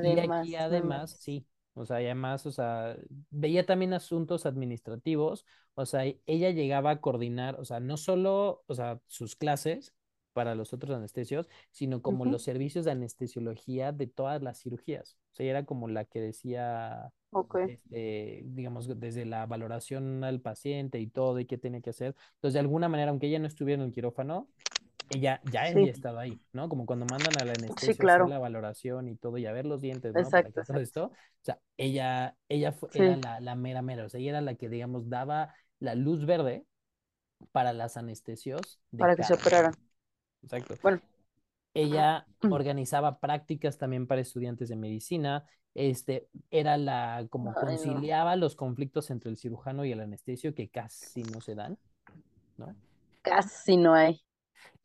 [0.00, 2.96] Y Además, aquí no además, sí, o sea, y además, o sea,
[3.30, 8.74] veía también asuntos administrativos, o sea, ella llegaba a coordinar, o sea, no solo, o
[8.74, 9.94] sea, sus clases
[10.32, 12.30] para los otros anestesios, sino como Ujú.
[12.30, 15.18] los servicios de anestesiología de todas las cirugías.
[15.32, 17.56] O sea, ella era como la que decía, Ok.
[17.66, 22.14] este, digamos, desde la valoración al paciente y todo, y qué tenía que hacer.
[22.36, 24.48] Entonces, de alguna manera, aunque ella no estuviera en el quirófano,
[25.10, 25.78] ella ya Sí.
[25.78, 26.68] había estado ahí, ¿no?
[26.70, 28.28] Como cuando mandan al Sí, anestesio a hacer claro.
[28.28, 30.32] la valoración y todo, y a ver los dientes, ¿no?
[30.32, 33.16] Para Exacto, que todo esto, o sea, ella, ella fue- era Sí.
[33.16, 36.66] la, la mera mera, o sea, ella era la que, digamos, daba la luz verde
[37.52, 39.74] para las anestesios de Para que se operaran.
[40.42, 40.78] Exacto.
[40.82, 41.00] Bueno.
[41.74, 45.44] Ella organizaba prácticas también para estudiantes de medicina,
[45.74, 48.00] este, era la, como Ay, no.
[48.00, 51.78] conciliaba los conflictos entre el cirujano y el anestesio que casi no se dan,
[52.58, 52.76] ¿no?
[53.22, 54.22] Casi no hay.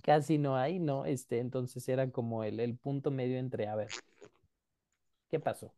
[0.06, 1.06] Casi no hay, ¿no?
[1.06, 3.94] Este, entonces era como el, el punto medio entre, a ver,
[5.30, 5.74] ¿qué pasó?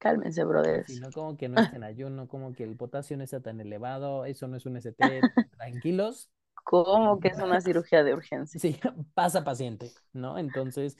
[0.00, 0.44] Cálmense,
[0.86, 0.96] Sí, brothers.
[0.96, 4.24] no como que no está en ayuno, como que el potasio no está tan elevado,
[4.24, 6.30] eso no es un ST, tranquilos,
[6.64, 8.60] ¿Cómo que es una cirugía de urgencia?
[8.60, 8.78] sí,
[9.14, 10.38] pasa paciente, ¿no?
[10.38, 10.98] Entonces,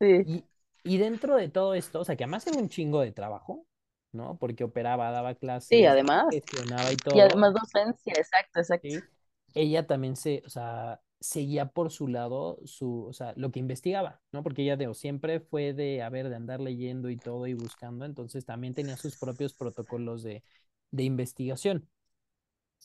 [0.00, 0.24] Sí.
[0.24, 0.46] y,
[0.84, 3.66] y dentro de todo esto, o sea, que además era un chingo de trabajo,
[4.12, 4.38] ¿no?
[4.38, 6.26] Porque operaba, daba Sí, clases, además.
[6.30, 8.82] gestionaba y Y todo, además docencia, exacto, exacto.
[8.82, 9.08] ¿sí?
[9.54, 14.20] Ella también se, o sea, seguía por su lado su, o sea, lo que investigaba,
[14.32, 14.42] ¿no?
[14.42, 18.04] Porque ella de, siempre fue de, a ver, de andar leyendo y todo y buscando,
[18.06, 20.44] entonces también tenía sus propios protocolos de,
[20.90, 21.88] de investigación.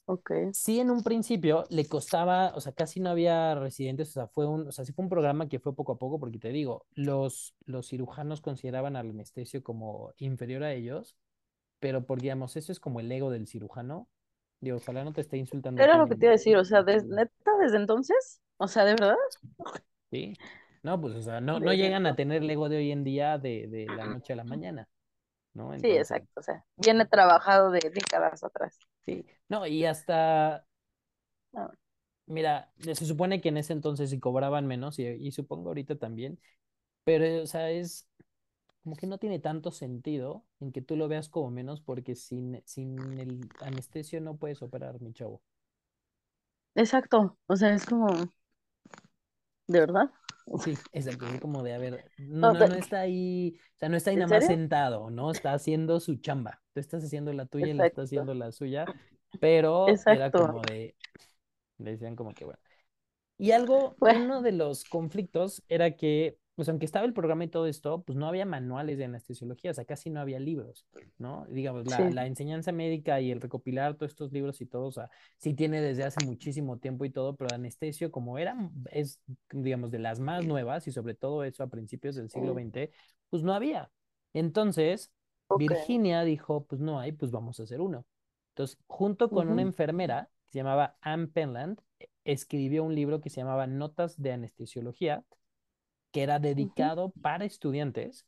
[0.06, 0.32] Ok.
[0.52, 4.48] Sí, en un principio le costaba, o sea, casi no había residentes, o sea, fue
[4.48, 6.86] un, o sea, sí fue un programa que fue poco a poco, porque te digo,
[6.94, 11.18] los, los cirujanos consideraban al anestesio como inferior a ellos,
[11.80, 14.10] pero por, digamos, eso es como el ego del cirujano.
[14.60, 16.84] Digo, ojalá no te esté insultando Era lo que te iba a decir, o sea,
[16.84, 19.16] neta, desde entonces, o sea, de verdad,
[20.12, 20.34] ¿sí?
[20.84, 23.38] No, pues, o sea, no, no llegan a tener el ego de hoy en día
[23.38, 24.88] de, de la noche a la mañana,
[25.54, 25.74] ¿no?
[25.78, 28.78] Sí, exacto, o sea, viene trabajado de décadas atrás.
[29.06, 29.26] sí.
[29.50, 30.66] No, y hasta,
[31.54, 31.72] No,
[32.28, 36.40] mira, se supone que en ese entonces sí cobraban menos, y, y supongo ahorita también,
[37.04, 38.08] pero, o sea, es
[38.86, 42.62] como que no tiene tanto sentido en que tú lo veas como menos, porque sin,
[42.66, 45.42] sin el anestesio no puedes operar, mi chavo.
[46.76, 48.08] Exacto, o sea, es como,
[49.68, 50.12] ¿de verdad?
[50.64, 53.98] Sí, exacto, es como de, a ver, no, No, no, está ahí, o sea, no
[53.98, 54.60] está ahí ¿En nada más serio?
[54.60, 55.32] sentado, ¿no?
[55.32, 56.62] Está haciendo su chamba.
[56.74, 58.86] Tú estás haciendo la tuya, él está haciendo la suya,
[59.40, 60.46] pero era exacto.
[60.48, 60.96] como de,
[61.80, 62.60] le decían como que, bueno.
[63.38, 67.68] Y algo, uno de los conflictos era que, pues aunque estaba el programa y todo
[67.68, 70.86] esto, pues no había manuales de anestesiología, o sea, casi no había libros,
[71.18, 71.46] ¿no?
[71.50, 74.92] Digamos, la, sí, la enseñanza médica y el recopilar todos estos libros y todo, o
[74.92, 78.56] sea, sí tiene desde hace muchísimo tiempo y todo, pero anestesio, como era,
[78.92, 79.20] es,
[79.52, 82.90] digamos, de las más nuevas y sobre todo eso a principios del siglo mm, XX,
[83.30, 83.92] pues no había.
[84.34, 85.12] Entonces.
[85.60, 88.04] Virginia dijo, pues no hay, pues vamos a hacer uno.
[88.56, 91.80] Entonces, junto con una enfermera que se llamaba Anne Penland,
[92.24, 95.24] escribió un libro que se llamaba Notas de Anestesiología,
[96.16, 98.28] que era dedicado para estudiantes,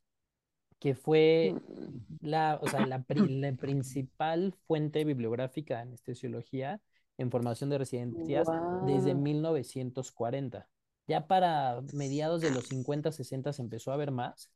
[0.80, 1.60] que fue
[1.92, 6.82] mm, la, o sea, la, pri- la principal fuente bibliográfica de anestesiología
[7.18, 10.70] en formación de residencias desde Wow, 1940.
[11.08, 14.52] Ya para mediados de los 50, 60 se empezó a ver más,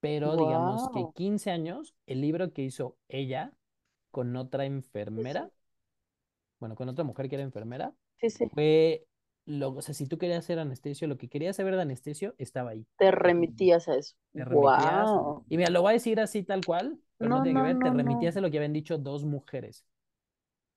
[0.00, 1.12] pero digamos que wow.
[1.12, 3.52] 15 años, el libro que hizo ella
[4.10, 4.66] con otra
[5.16, 5.50] sí, enfermera,
[6.58, 8.50] bueno, con otra mujer que era enfermera, sí, sí.
[8.54, 9.06] fue,
[9.46, 12.70] lo, o sea, si tú querías hacer anestesio, lo que querías saber de anestesio estaba
[12.70, 12.86] ahí.
[12.96, 14.14] Te remitías a eso.
[14.34, 15.44] te remitías, Wow.
[15.48, 17.62] y mira, lo voy a decir así tal cual, pero no No, tiene que no,
[17.62, 19.84] ver, te remitías a lo que habían dicho dos mujeres,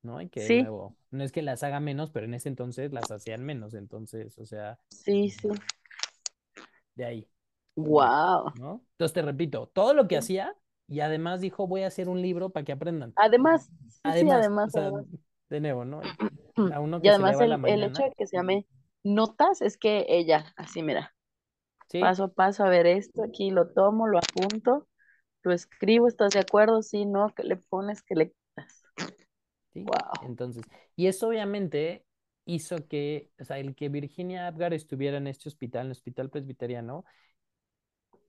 [0.03, 0.21] ¿no?
[0.21, 3.11] Y que Sí, nuevo, no es que las haga menos, pero en ese entonces las
[3.11, 5.49] hacían menos, entonces, o sea, sí, sí.
[6.95, 7.29] de ahí,
[7.77, 8.53] Wow.
[8.93, 10.55] Entonces te repito, todo lo que hacía,
[10.87, 13.15] y además dijo, voy a hacer un libro para que aprendan.
[13.15, 15.05] Además, sí, sí, Además, o además, sea, además.
[15.49, 16.01] de nuevo, ¿no?
[16.55, 18.65] A uno Y que además el, el hecho de que se llame
[19.03, 21.13] notas es que ella, así mira,
[21.89, 21.99] ¿sí?
[21.99, 24.87] paso a paso, a ver esto, aquí lo tomo, lo apunto,
[25.43, 26.81] lo escribo, ¿estás de acuerdo?
[26.81, 28.83] Sí, no, que le pones, que le quitas.
[29.73, 29.83] ¿sí?
[29.83, 30.27] Wow.
[30.27, 30.63] Entonces,
[30.95, 32.05] y eso obviamente
[32.45, 36.29] hizo que, o sea, el que Virginia Apgar estuviera en este hospital, en el hospital
[36.29, 37.05] presbiteriano,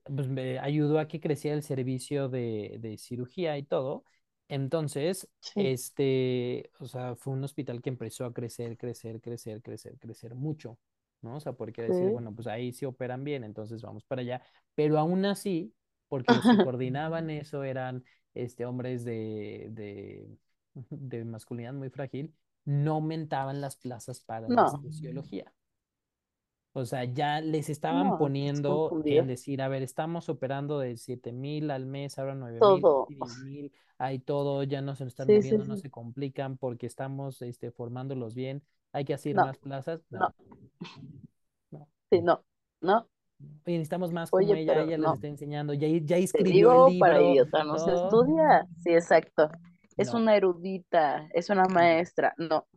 [0.03, 4.05] pues me ayudó a que creciera el servicio de, de cirugía y todo.
[4.49, 9.97] Entonces, Sí, este, o sea, fue un hospital que empezó a crecer, crecer, crecer, crecer,
[9.99, 10.77] crecer mucho,
[11.21, 11.35] ¿no?
[11.37, 12.11] O sea, porque decir, sí.
[12.11, 14.41] bueno, pues ahí sí operan bien, entonces vamos para allá.
[14.75, 15.73] Pero aún así,
[16.07, 20.37] porque los que coordinaban eso eran, este, hombres de, de,
[20.89, 22.33] de masculinidad muy frágil,
[22.65, 25.53] no aumentaban las plazas para No, anestesiología.
[26.77, 29.23] O sea, ya les estaban no, poniendo en confundida.
[29.27, 34.61] decir, a ver, estamos operando de siete mil al mes, ahora nueve mil, hay todo,
[34.63, 35.81] ya no se nos están Sí, sí, moviendo, no sí.
[35.81, 40.01] se complican porque estamos este, formándolos bien, hay que hacer No, más plazas.
[40.11, 40.19] no,
[41.71, 42.43] No, sí, no,
[42.81, 43.07] no.
[43.65, 46.71] Oye, necesitamos más como Oye, ella, pero ella les está enseñando, ya, ya Te escribió
[46.71, 48.67] el digo para libro, idiota, no se estudia.
[48.83, 49.49] Sí, exacto.
[49.97, 52.33] Es una erudita, es una maestra.
[52.37, 52.67] No.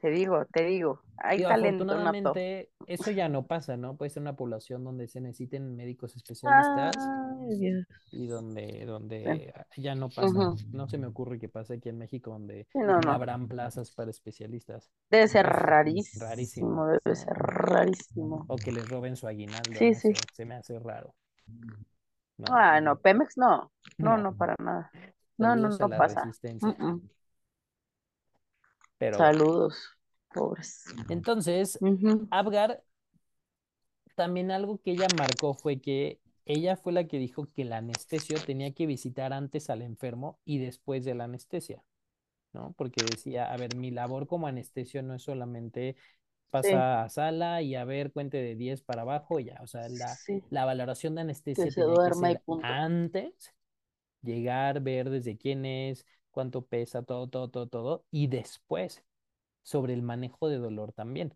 [0.00, 2.34] Te digo, te digo, hay Digo, talento nato.
[2.36, 3.96] afortunadamente, eso ya no pasa, ¿no?
[3.96, 7.86] Puede ser una población donde se necesiten médicos especialistas Ay, Dios.
[8.12, 10.28] y donde, donde ya no pasa.
[10.28, 10.56] Ujú.
[10.72, 13.12] No se me ocurre que pase aquí en México donde Sí, no, no no.
[13.12, 14.90] habrán plazas para especialistas.
[15.10, 18.46] Debe ser rarísimo, rarísimo, debe ser rarísimo.
[18.48, 20.12] O que les roben su aguinaldo, Sí, no sí.
[20.12, 21.14] sé, se me hace raro.
[22.38, 23.70] No, Ah, no, Pemex no.
[23.98, 24.22] No, no.
[24.22, 24.90] no, para nada.
[25.38, 26.24] No, no, Saludos a no la pasa.
[26.60, 26.74] Mm, resistencia.
[26.78, 27.00] mm.
[29.00, 29.16] Pero.
[29.16, 29.96] Saludos,
[30.32, 30.84] pobres.
[31.08, 31.78] Entonces.
[32.30, 32.84] Abgar,
[34.14, 38.36] también algo que ella marcó fue que ella fue la que dijo que el anestesio
[38.44, 41.82] tenía que visitar antes al enfermo y después de la anestesia.
[42.52, 42.74] ¿no?
[42.76, 47.62] Porque decía, a ver, mi labor como anestesio no es solamente Sí, pasa a sala
[47.62, 51.14] y a ver, cuente de 10 para abajo ya, o sea, la, sí, la valoración
[51.14, 52.66] de que anestesia se tenía que y ser punto.
[52.66, 53.54] antes,
[54.22, 59.04] llegar, ver desde quién es, cuánto pesa, todo, todo, todo, todo, y después
[59.62, 61.34] sobre el manejo de dolor también.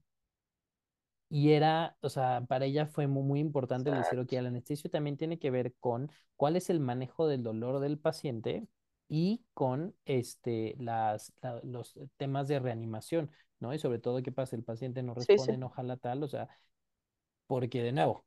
[1.28, 4.34] Y era, o sea, para ella fue muy, muy importante el decir, ok, Exacto.
[4.34, 8.68] el anestesio también tiene que ver con cuál es el manejo del dolor del paciente
[9.08, 13.74] y con este, las, la- los temas de reanimación, ¿no?
[13.74, 14.54] Y sobre todo, ¿qué pasa?
[14.56, 16.48] El paciente no Sí, sí, responde, no jala tal, o sea,
[17.46, 18.24] porque de nuevo,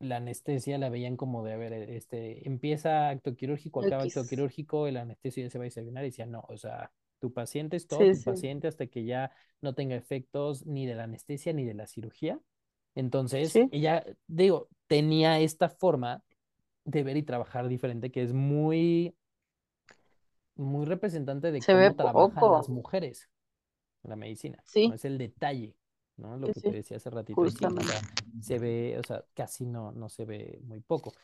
[0.00, 4.86] la anestesia la veían como de, a ver, este, empieza acto quirúrgico, acaba acto quirúrgico,
[4.86, 7.88] el anestesio ya se va a examinar y decía, no, o sea, tu paciente es
[7.88, 11.52] todo Sí, tu sí, paciente hasta que ya no tenga efectos ni de la anestesia
[11.52, 12.38] ni de la cirugía.
[12.94, 13.70] Entonces, sí.
[13.70, 16.22] ella, digo, tenía esta forma
[16.84, 19.14] de ver y trabajar diferente que es muy,
[20.56, 23.28] muy representante de Se cómo trabajan las mujeres
[24.04, 24.92] en la medicina, ¿no?
[24.92, 25.76] Sí, Es el detalle,
[26.18, 26.36] ¿no?
[26.36, 27.48] Lo sí, que te decía hace ratito
[28.40, 31.14] se ve, o sea, casi no, no se ve muy poco.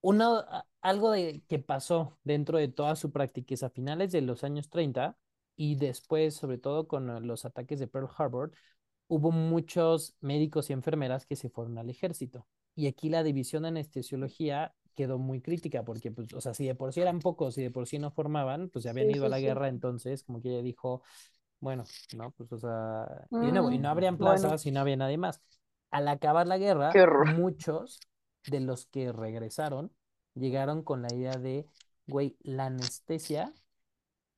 [0.00, 4.44] Una, algo de, que pasó dentro de toda su práctica es a finales de los
[4.44, 5.18] años 30
[5.56, 8.52] y después, sobre todo con eh, los ataques de Pearl Harbor,
[9.08, 12.46] hubo muchos médicos y enfermeras que se fueron al ejército.
[12.76, 16.74] Y aquí la división de anestesiología quedó muy crítica porque, pues, o sea, si de
[16.76, 19.26] por sí eran pocos y de por sí no formaban, pues ya habían Sí, ido
[19.26, 21.02] a la guerra, entonces como que ella dijo,
[21.60, 21.84] bueno,
[22.16, 24.80] no, pues, o sea, y de nuevo, y Mm, no habrían bueno, plazas y no
[24.80, 25.40] había nadie más.
[25.90, 26.92] Al acabar la guerra,
[27.36, 28.00] muchos
[28.46, 29.92] de los que regresaron
[30.34, 31.66] llegaron con la idea de,
[32.06, 33.52] güey, la anestesia,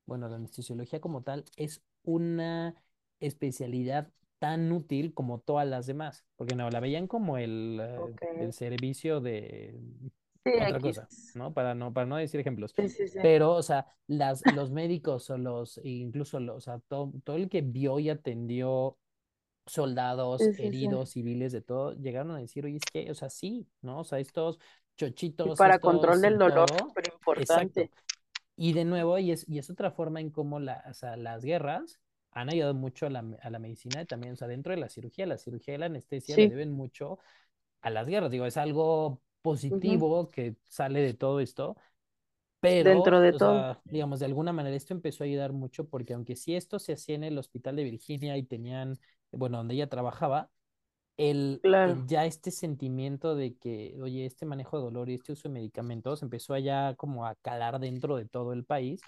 [0.05, 2.75] bueno, la anestesiología como tal, es una
[3.19, 8.53] especialidad tan útil como todas las demás, porque no, la veían como el, eh, el
[8.53, 9.79] servicio de
[10.43, 11.53] Sí, otra cosa, ¿no?
[11.53, 12.73] Para no, para no decir ejemplos.
[12.75, 13.19] Sí, sí, sí.
[13.21, 17.47] Pero, o sea, las, los médicos o los, incluso los, o sea, todo, todo el
[17.47, 18.97] que vio y atendió
[19.67, 23.99] soldados, heridos, civiles, de todo, llegaron a decir, oye, es que, o sea, sí, ¿no?
[23.99, 27.81] O sea, estos Y chochitos, para control del dolor, súper exacto.
[27.81, 27.91] importante.
[28.57, 31.43] Y de nuevo, y es, y es otra forma en cómo la, o sea, las
[31.43, 31.99] guerras
[32.31, 34.89] han ayudado mucho a la, a la medicina y también, o sea, dentro de la
[34.89, 37.19] cirugía, la cirugía y la anestesia le deben mucho
[37.81, 38.31] a las guerras.
[38.31, 41.75] Digo, es algo positivo que sale de todo esto,
[42.61, 43.53] pero, Dentro de todo.
[43.53, 46.93] sea, digamos, de alguna manera esto empezó a ayudar mucho porque aunque sí esto se
[46.93, 48.99] hacía en el hospital de Virginia y tenían,
[49.31, 50.49] bueno, donde ella trabajaba,
[51.17, 52.03] el, el Claro.
[52.07, 56.21] ya este sentimiento de que, oye, este manejo de dolor y este uso de medicamentos
[56.21, 59.01] empezó allá como a calar dentro de todo el país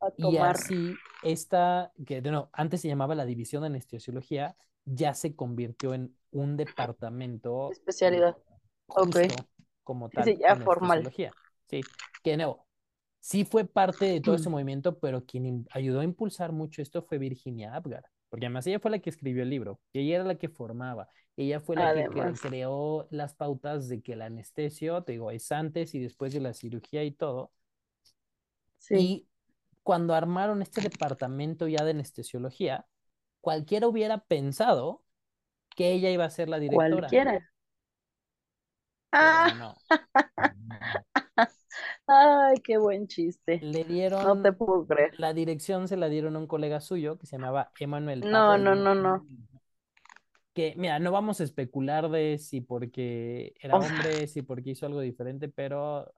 [0.00, 5.34] A y así esta, que nuevo, antes se llamaba la División de Anestesiología, ya se
[5.34, 8.36] convirtió en un departamento especialidad.
[8.86, 9.18] Justo
[9.90, 11.12] como tal sí, ya formal.
[11.68, 11.80] Sí,
[12.22, 12.66] que de nuevo,
[13.18, 14.52] sí fue parte de todo ese Mm.
[14.52, 18.92] movimiento, pero quien ayudó a impulsar mucho esto fue Virginia Apgar, porque además ella fue
[18.92, 22.06] la que escribió el libro, y ella era la que formaba, ella fue la que
[22.40, 26.54] creó las pautas de que el anestesio, te digo, es antes y después de la
[26.54, 27.52] cirugía y todo,
[28.78, 28.96] sí.
[28.96, 29.26] y
[29.82, 32.86] cuando armaron este departamento ya de anestesiología,
[33.40, 35.02] cualquiera hubiera pensado
[35.76, 37.49] que ella iba a ser la directora, Cualquiera.
[39.12, 39.74] Ah, no.
[42.06, 43.62] ay, qué buen chiste.
[43.62, 45.12] Le No dieron te puedo creer.
[45.18, 48.74] la dirección, se la dieron a un colega suyo que se llamaba Emmanuel No, no,
[48.74, 49.26] no, no.
[50.54, 54.70] que mira, no vamos a especular de si porque era O sea, hombre, si porque
[54.70, 56.12] hizo algo diferente, pero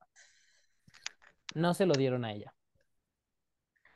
[1.54, 2.54] no se lo dieron a ella.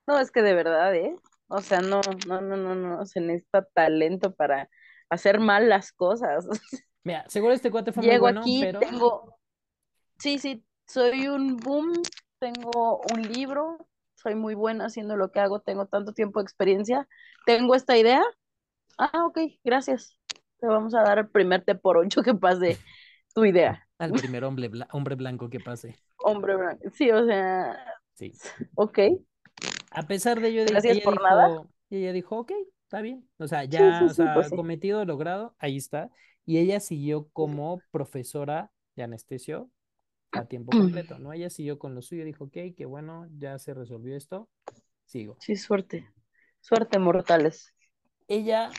[0.06, 1.16] no, es que de verdad, ¿eh?
[1.48, 3.06] O sea, no, no, no, no, no.
[3.06, 4.68] Se necesita talento para
[5.08, 6.46] hacer mal las cosas.
[7.06, 9.38] Mira, seguro este cuate fue muy bueno, aquí, pero tengo,
[10.18, 11.92] sí, sí, soy un boom,
[12.40, 13.78] tengo un libro,
[14.16, 17.08] soy muy buena haciendo lo que hago, tengo tanto tiempo de experiencia,
[17.46, 18.22] tengo esta idea.
[18.98, 20.18] Ah, ok, gracias.
[20.60, 22.78] Te vamos a dar el primer té por ocho que pase
[23.34, 23.86] tu idea.
[23.98, 25.96] al primer hombre, bla- hombre blanco que pase.
[26.18, 26.90] Hombre, blanco.
[26.94, 27.76] sí, o sea,
[28.14, 28.32] Sí.
[28.74, 28.98] ok,
[29.90, 31.48] A pesar de ello, de- gracias ella por nada.
[31.48, 32.52] dijo, ella dijo, ok,
[32.84, 33.28] está bien.
[33.38, 34.56] O sea, Sí, ya, sí, o sí, sea, pues sí.
[34.56, 36.10] cometido, logrado, ahí está.
[36.46, 39.68] Y ella siguió como profesora de anestesio
[40.30, 41.32] a tiempo completo, ¿no?
[41.32, 44.48] Ella siguió con lo suyo, dijo, ok, qué bueno, ya se resolvió esto,
[45.04, 45.36] sigo.
[45.40, 46.08] Sí, suerte,
[46.60, 47.74] suerte, mortales.
[48.28, 48.70] Ella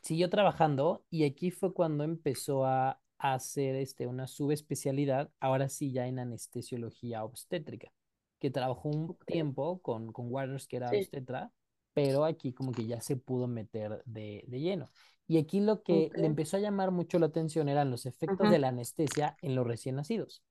[0.00, 6.06] siguió trabajando y aquí fue cuando empezó a, hacer este, una subespecialidad, ahora sí ya
[6.06, 7.92] en anestesiología obstétrica,
[8.38, 11.50] que trabajó un tiempo con, con Waters, que era sí, obstetra,
[11.94, 14.88] pero aquí como que ya se pudo meter de, de lleno.
[15.28, 18.58] Y aquí lo que le empezó a llamar mucho la atención eran los efectos de
[18.58, 20.42] la anestesia en los recién nacidos.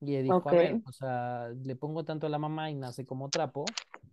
[0.00, 3.06] Y ella dijo, a ver, o sea, le pongo tanto a la mamá y nace
[3.06, 3.64] como trapo,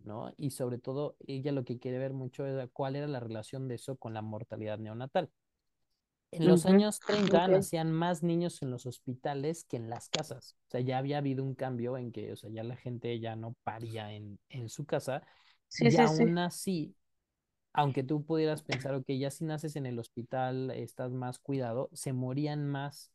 [0.05, 0.33] ¿no?
[0.37, 3.75] Y sobre todo, ella lo que quiere ver mucho es cuál era la relación de
[3.75, 5.31] eso con la mortalidad neonatal.
[6.31, 10.57] En los años 30 ok, nacían más niños en los hospitales que en las casas.
[10.67, 13.35] O sea, ya había habido un cambio en que, o sea, ya la gente ya
[13.35, 15.23] no paría en, en su casa.
[15.67, 16.95] sí, Y sí, aún sí, así,
[17.73, 22.13] aunque tú pudieras pensar, ok, ya si naces en el hospital estás más cuidado, se
[22.13, 23.11] morían más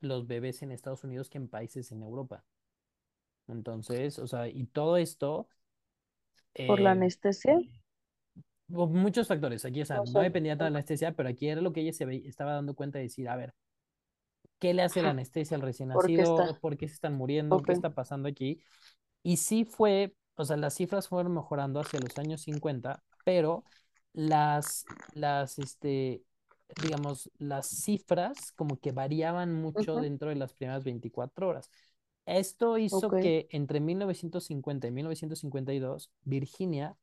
[0.00, 2.44] los bebés en Estados Unidos que en países en Europa.
[3.48, 5.48] Entonces, o sea, y todo esto,
[6.66, 7.58] por la eh, anestesia,
[8.72, 9.64] por muchos factores.
[9.64, 11.80] Aquí, o sea, no no dependía tanto de la anestesia, pero aquí era lo que
[11.82, 13.54] ella se ve- estaba dando cuenta de decir, a ver,
[14.58, 16.22] ¿qué le hace la anestesia al recién ¿por qué nacido?
[16.22, 16.58] está?
[16.60, 17.64] ¿Por qué se están muriendo?
[17.64, 18.60] ¿Qué está pasando aquí?
[19.22, 23.64] Y sí fue, o sea, las cifras fueron mejorando hacia los años 50, pero
[24.12, 24.84] las,
[25.14, 26.22] las, este,
[26.82, 31.70] digamos, las cifras como que variaban mucho dentro de las primeras 24 horas.
[32.26, 36.96] Esto hizo que entre 1950 y 1952, Virginia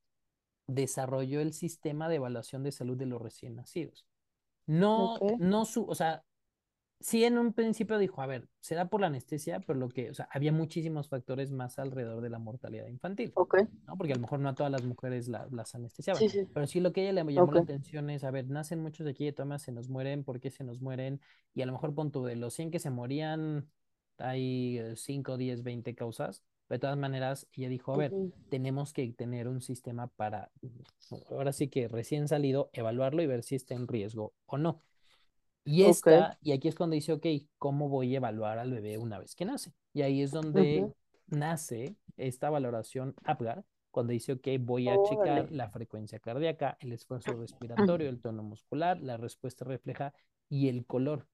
[0.67, 4.05] desarrolló el sistema de evaluación de salud de los recién nacidos.
[4.65, 6.23] No, no su, o sea,
[7.01, 10.13] sí en un principio dijo, a ver, será por la anestesia, pero lo que, o
[10.13, 13.37] sea, había muchísimos factores más alrededor de la mortalidad infantil,
[13.87, 13.97] ¿no?
[13.97, 16.67] Porque a lo mejor no a todas las mujeres la- las anestesiaban, sí, sí, pero
[16.67, 19.11] sí lo que a ella le llamó la atención es, a ver, nacen muchos de
[19.11, 21.21] aquí de todas se nos mueren, ¿por qué se nos mueren?
[21.53, 23.69] Y a lo mejor pon tú, de los 100 que se morían,
[24.17, 26.43] hay eh, 5, 10, 20 causas.
[26.69, 28.17] De todas maneras, ella dijo, a ver,
[28.49, 30.51] tenemos que tener un sistema para,
[31.29, 34.81] ahora sí que recién salido, evaluarlo y ver si está en riesgo o no.
[35.63, 37.25] Y esta, y aquí es cuando dice, ok,
[37.57, 39.71] ¿cómo voy a evaluar al bebé una vez que nace?
[39.93, 40.91] Y ahí es donde
[41.27, 46.93] nace esta valoración APGAR, cuando dice, ok, voy a órale, checar la frecuencia cardíaca, el
[46.93, 50.13] esfuerzo respiratorio, el tono muscular, la respuesta refleja
[50.49, 51.27] y el color.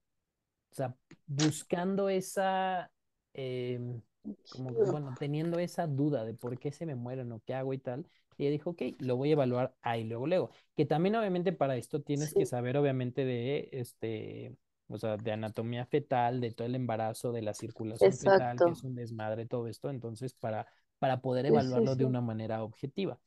[0.70, 0.94] O sea,
[1.26, 2.90] buscando esa,
[3.32, 7.72] como, chido, bueno, teniendo esa duda de por qué se me mueren o qué hago
[7.72, 8.06] y tal,
[8.38, 10.50] y ella dijo, ok, lo voy a evaluar ahí luego, luego.
[10.76, 14.56] Que también obviamente para esto tienes que saber obviamente de, este,
[14.88, 18.84] o sea, de anatomía fetal, de todo el embarazo, de la circulación fetal, que es
[18.84, 19.90] un desmadre, todo esto.
[19.90, 20.66] Entonces, para
[21.00, 23.20] para poder Sí, sí, evaluarlo de una manera objetiva.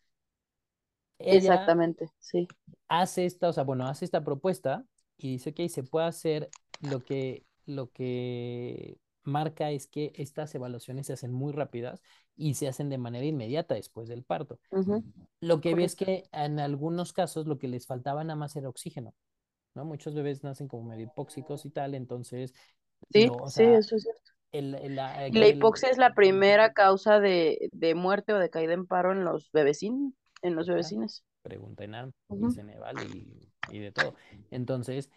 [1.19, 2.47] Ella Exactamente, sí.
[2.87, 4.85] hace esta, o sea, bueno, hace esta propuesta
[5.17, 11.07] y dice, ok, se puede hacer lo que, lo que marca es que estas evaluaciones
[11.07, 12.01] se hacen muy rápidas
[12.35, 14.59] y se hacen de manera inmediata después del parto.
[15.41, 18.69] Lo que vi es que en algunos casos lo que les faltaba nada más era
[18.69, 19.13] oxígeno,
[19.75, 19.85] ¿no?
[19.85, 22.53] Muchos bebés nacen como medio hipóxicos y tal, entonces,
[23.11, 24.31] Sí, o sí, eso es cierto.
[24.51, 28.85] el, el- la- hipoxia es la primera causa de, de muerte o de caída en
[28.87, 31.23] paro en los bebecín, en los ah, bebecines.
[31.41, 34.15] pregunta en y Ujú, Ceneval y, y de todo.
[34.51, 35.09] Entonces,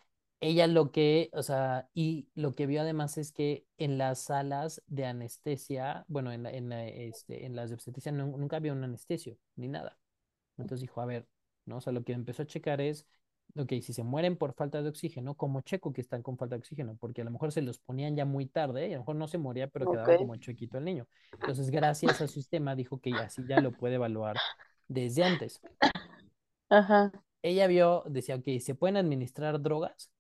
[0.49, 4.83] ella lo que, o sea, y lo que vio además es que en las salas
[4.87, 8.73] de anestesia, bueno, en, la, en, la, este, en las de obstetricia nu- nunca había
[8.73, 9.99] un anestesio ni nada.
[10.59, 11.29] Entonces dijo, a ver,
[11.67, 11.79] ¿no?
[11.79, 13.07] O sea, lo que empezó a checar es,
[13.57, 16.61] ok, si se mueren por falta de oxígeno, ¿cómo checo que están con falta de
[16.61, 16.97] oxígeno?
[17.01, 19.29] Porque a lo mejor se los ponían ya muy tarde y a lo mejor no
[19.29, 21.09] se moría, pero quedaba como chuequito el niño.
[21.39, 24.43] Entonces, gracias a su sistema, dijo que ya, así ya lo puede evaluar
[24.89, 25.63] desde antes
[26.69, 27.13] Ajá.
[27.43, 30.11] ella vio, decía, ok, se pueden administrar drogas,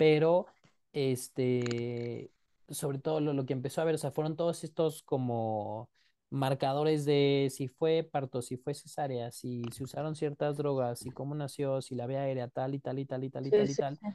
[0.00, 0.46] pero
[0.94, 2.32] este,
[2.70, 5.90] sobre todo lo, lo que empezó a ver, o sea, fueron todos estos como
[6.30, 11.34] marcadores de si fue parto, si fue cesárea, si se usaron ciertas drogas, si cómo
[11.34, 13.70] nació, si la vía aérea, tal y tal y tal y tal y Sí, tal
[13.70, 14.00] y sí, tal.
[14.00, 14.06] sí.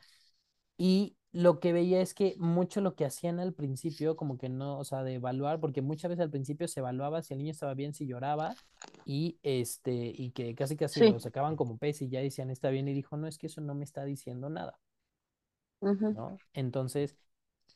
[0.77, 4.79] Y lo que veía es que mucho lo que hacían al principio, como que no,
[4.79, 7.73] o sea, de evaluar, porque muchas veces al principio se evaluaba si el niño estaba
[7.75, 8.57] bien, si lloraba,
[9.05, 12.87] y este, y que casi casi lo sacaban como pez y ya decían está bien,
[12.87, 14.79] y dijo, no, es que eso no me está diciendo nada,
[16.13, 16.41] ¿no?
[16.53, 17.17] Entonces,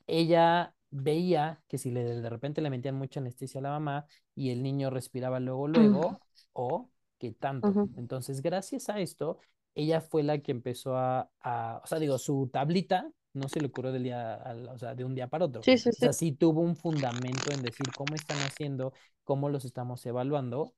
[0.08, 4.06] ella veía que si le, de repente le metían mucha anestesia a la mamá
[4.36, 6.22] y el niño respiraba luego, luego,
[6.54, 6.90] o
[7.20, 7.82] que tanto.
[7.96, 9.40] Entonces, gracias a esto,
[9.76, 13.68] ella fue la que empezó a, a- o sea, digo, su tablita no se le
[13.68, 15.68] ocurrió del día, al- o sea, de un día para otro.
[15.68, 16.06] Sí, sí, O sí.
[16.06, 18.94] sea, sí tuvo un fundamento en decir cómo están haciendo,
[19.24, 20.76] cómo los estamos evaluando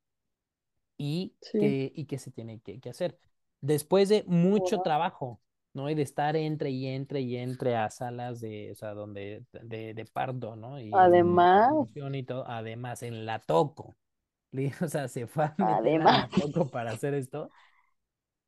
[0.98, 1.60] y Sí.
[1.60, 3.18] qué, y qué se tiene que, que hacer.
[3.62, 5.42] Después de mucho trabajo,
[5.74, 5.90] ¿no?
[5.90, 9.94] Y de estar entre y entre y entre a salas de, o sea, donde, de,
[9.94, 10.80] de parto, ¿no?
[10.80, 13.96] Y Además, y todo, además en la toco,
[14.82, 17.52] o sea, se fue a además, la toco para hacer esto.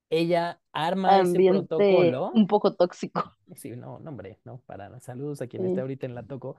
[0.10, 2.32] Ella arma ese ambiente protocolo.
[2.34, 3.34] un poco tóxico.
[3.56, 5.00] Sí, no, no, hombre, no, para.
[5.00, 5.82] Saludos a quien esté Sí.
[5.82, 6.56] ahorita en la toco.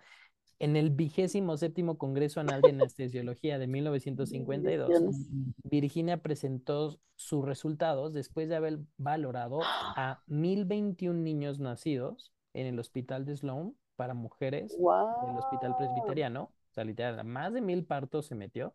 [0.60, 5.28] En el vigésimo séptimo Congreso Anual de Anestesiología de 1952, Bendiciones.
[5.64, 13.24] Virginia presentó sus resultados después de haber valorado a 1021 niños nacidos en el hospital
[13.24, 15.78] de Sloan para mujeres del hospital Wow.
[15.78, 16.42] presbiteriano.
[16.44, 18.68] O sea, literal, más de mil partos se metió.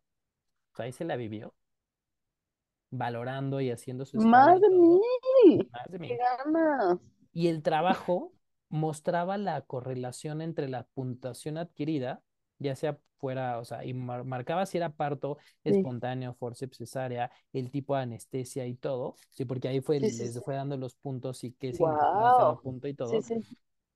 [0.71, 1.53] O sea, ahí se la vivió,
[2.91, 5.69] valorando y haciendo su escala Más de mil.
[5.71, 6.17] Más de Qué mil.
[6.17, 6.97] ganas.
[7.33, 8.33] Y el trabajo
[8.69, 12.21] mostraba la correlación entre la puntuación adquirida,
[12.59, 17.31] ya sea fuera, o sea, y mar- marcaba si era parto Sí, espontáneo, forceps, cesárea,
[17.53, 20.77] el tipo de anestesia y todo, sí, porque ahí fue, sí, sí, les fue dando
[20.77, 22.61] los puntos y qué significaba cada Wow.
[22.61, 23.25] punto y todo.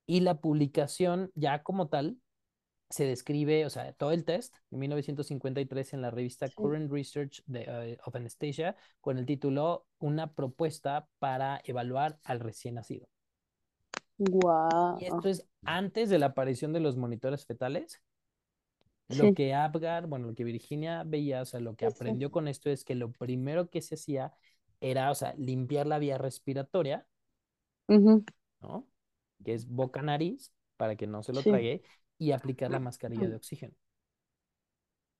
[0.06, 2.18] Y la publicación ya como tal
[2.90, 6.50] se describe, o sea, todo el test en 1953 en la revista.
[6.50, 12.76] Current Research de, eh, of Anesthesia con el título Una propuesta para evaluar al recién
[12.76, 13.08] nacido.
[14.98, 15.28] Y esto Wow.
[15.28, 18.00] es antes de la aparición de los monitores fetales.
[19.08, 21.96] Lo que Apgar, bueno, lo que Virginia veía, o sea, lo que sí, sí.
[21.96, 24.32] aprendió con esto es que lo primero que se hacía
[24.80, 27.06] era, o sea, limpiar la vía respiratoria,
[28.60, 28.86] ¿no?
[29.44, 31.82] Que es boca-nariz, para que no se lo trague,
[32.18, 33.74] y aplicar la mascarilla de oxígeno.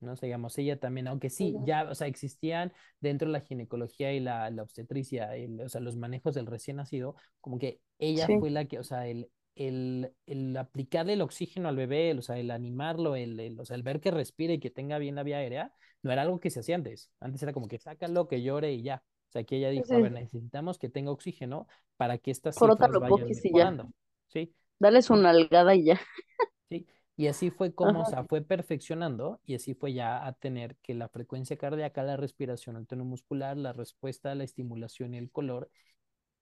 [0.05, 0.13] ¿No?
[0.13, 4.13] O sea, digamos, ella también, aunque sí, ya, o sea, existían dentro de la ginecología
[4.13, 8.29] y la, la obstetricia, el- o sea, los manejos del recién nacido, como que ella
[8.29, 12.19] Sí, fue la que, o sea, el, el, el aplicarle el oxígeno al bebé, el,
[12.19, 14.99] o sea, el animarlo, el, el, o sea, el ver que respire y que tenga
[14.99, 17.11] bien la vía aérea, no era algo que se hacía antes.
[17.21, 19.03] Antes era como que sácalo, que llore y ya.
[19.29, 20.13] O sea, que ella sí, dijo, a ver, sí.
[20.13, 23.91] necesitamos que tenga oxígeno para que estas cifras Frótalo vayan mejorando.
[24.29, 24.55] ¿Sí?
[24.79, 26.01] Dale su nalgada y ya.
[26.69, 26.87] ¿sí?
[27.17, 28.07] Y así fue como, o Ajá.
[28.07, 32.77] sea, fue perfeccionando y así fue ya a tener que la frecuencia cardíaca, la respiración,
[32.77, 35.71] el tono muscular, la respuesta, la estimulación y el color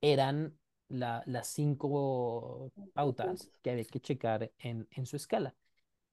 [0.01, 0.59] eran
[0.89, 5.55] la, las cinco pautas que había que checar en, en su escala.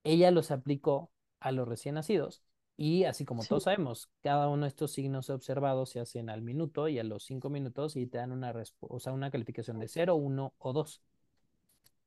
[0.03, 2.43] Ella los aplicó a los recién nacidos
[2.77, 3.47] y así como Sí.
[3.47, 7.25] todos sabemos, cada uno de estos signos observados se hacen al minuto y a los
[7.25, 11.01] cinco minutos y te dan una, o sea, una calificación de 0, 1 o 2.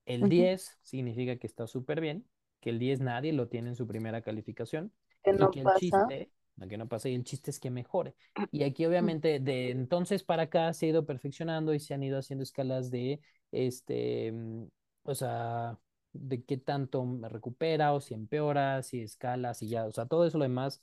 [0.06, 0.28] El Ujú.
[0.28, 2.24] 10 significa que está súper bien,
[2.62, 4.94] que el 10 nadie lo tiene en su primera calificación
[5.24, 5.74] Que y no que el pasa.
[5.74, 8.16] chiste, no que no pasa, y el chiste es que mejore.
[8.52, 12.18] Y aquí obviamente de entonces para acá se ha ido perfeccionando y se han ido
[12.18, 13.20] haciendo escalas de,
[13.52, 14.64] este, mm,
[15.04, 15.78] o sea,
[16.14, 20.26] de qué tanto me recupera o si empeora, si escala, si ya, o sea, todo
[20.26, 20.82] eso lo demás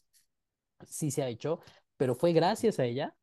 [0.87, 1.59] sí se ha hecho,
[1.97, 3.15] pero fue gracias a ella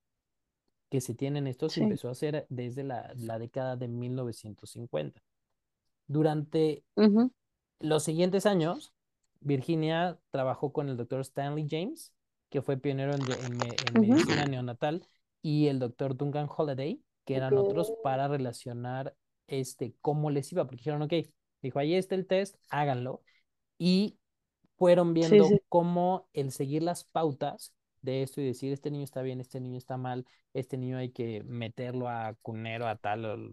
[0.91, 1.81] que se tienen estos y Sí.
[1.81, 5.23] empezó a hacer desde la, la década de 1950.
[6.09, 7.31] Durante Ujú,
[7.81, 8.93] los siguientes años,
[9.41, 12.13] Virginia trabajó con el doctor Stanley James,
[12.51, 13.59] que fue pionero en,
[14.01, 15.07] medicina neonatal,
[15.43, 19.15] y el doctor Duncan Holiday, que eran otros para relacionar
[19.47, 21.13] este, cómo les iba, porque dijeron, ok,
[21.63, 23.23] dijo, ahí está el test, háganlo.
[23.79, 24.19] Y
[24.77, 29.23] fueron viendo sí, cómo el seguir las pautas de esto y decir, este niño está
[29.23, 33.53] bien, este niño está mal, este niño hay que meterlo a cunero, a tal,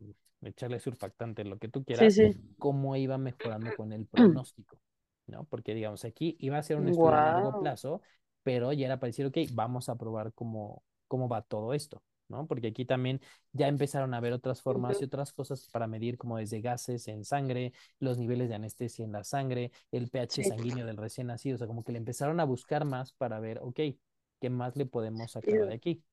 [0.50, 2.40] echarle surfactante, lo que tú sí, quieras, sí.
[2.58, 4.80] cómo iba mejorando con el pronóstico,
[5.28, 5.46] ¿no?
[5.46, 7.58] Porque, digamos, aquí iba a ser un estudio a largo Wow.
[7.58, 8.02] plazo,
[8.44, 12.48] pero ya era para decir, ok, vamos a probar cómo, cómo va todo esto, ¿no?
[12.48, 13.22] Porque aquí también
[13.54, 17.24] ya empezaron a ver otras formas y otras cosas para medir, como desde gases en
[17.26, 20.44] sangre, los niveles de anestesia en la sangre, el pH Sí.
[20.44, 23.60] sanguíneo del recién nacido, o sea, como que le empezaron a buscar más para ver,
[23.62, 23.80] ok,
[24.42, 26.04] ¿qué más le podemos sacar de aquí?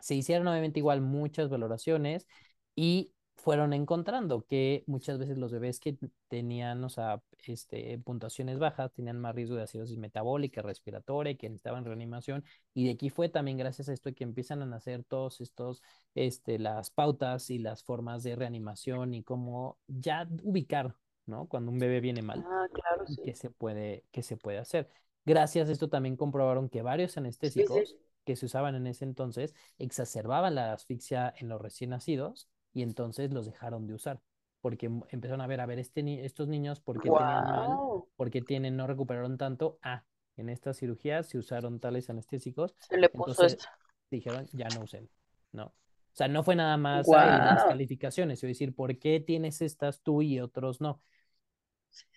[0.00, 2.26] Se hicieron obviamente igual muchas valoraciones
[2.74, 3.12] y
[3.46, 9.20] fueron encontrando que muchas veces los bebés que tenían, o sea, este, puntuaciones bajas tenían
[9.20, 12.44] más riesgo de acidosis metabólica, respiratoria, que necesitaban reanimación.
[12.74, 15.80] Y de aquí fue también gracias a esto que empiezan a nacer todos estos,
[16.16, 21.46] este, las pautas y las formas de reanimación y cómo ya ubicar, ¿no?
[21.46, 23.36] Cuando un bebé viene mal Ah, claro, y qué sí.
[23.36, 24.90] se puede, qué se puede hacer.
[25.24, 27.84] Gracias a esto también comprobaron que varios Sí, sí.
[27.84, 32.82] anestésicos que se usaban en ese entonces exacerbaban la asfixia en los recién nacidos y
[32.82, 34.20] entonces los dejaron de usar
[34.60, 37.08] porque empezaron a ver, a ver, este ni- estos niños, ¿por qué?
[37.10, 38.06] Wow.
[38.16, 39.78] ¿Por qué tienen, no recuperaron tanto?
[39.82, 40.04] Ah,
[40.36, 43.66] en esta cirugía se usaron tales anestésicos, Se le puso entonces esto.
[44.10, 45.08] dijeron, ya no usen,
[45.52, 45.66] ¿no?
[45.66, 45.74] O
[46.18, 47.68] sea, no fue nada más, ay, las Wow.
[47.68, 51.00] calificaciones, es decir, ¿por qué tienes estas tú y otros no?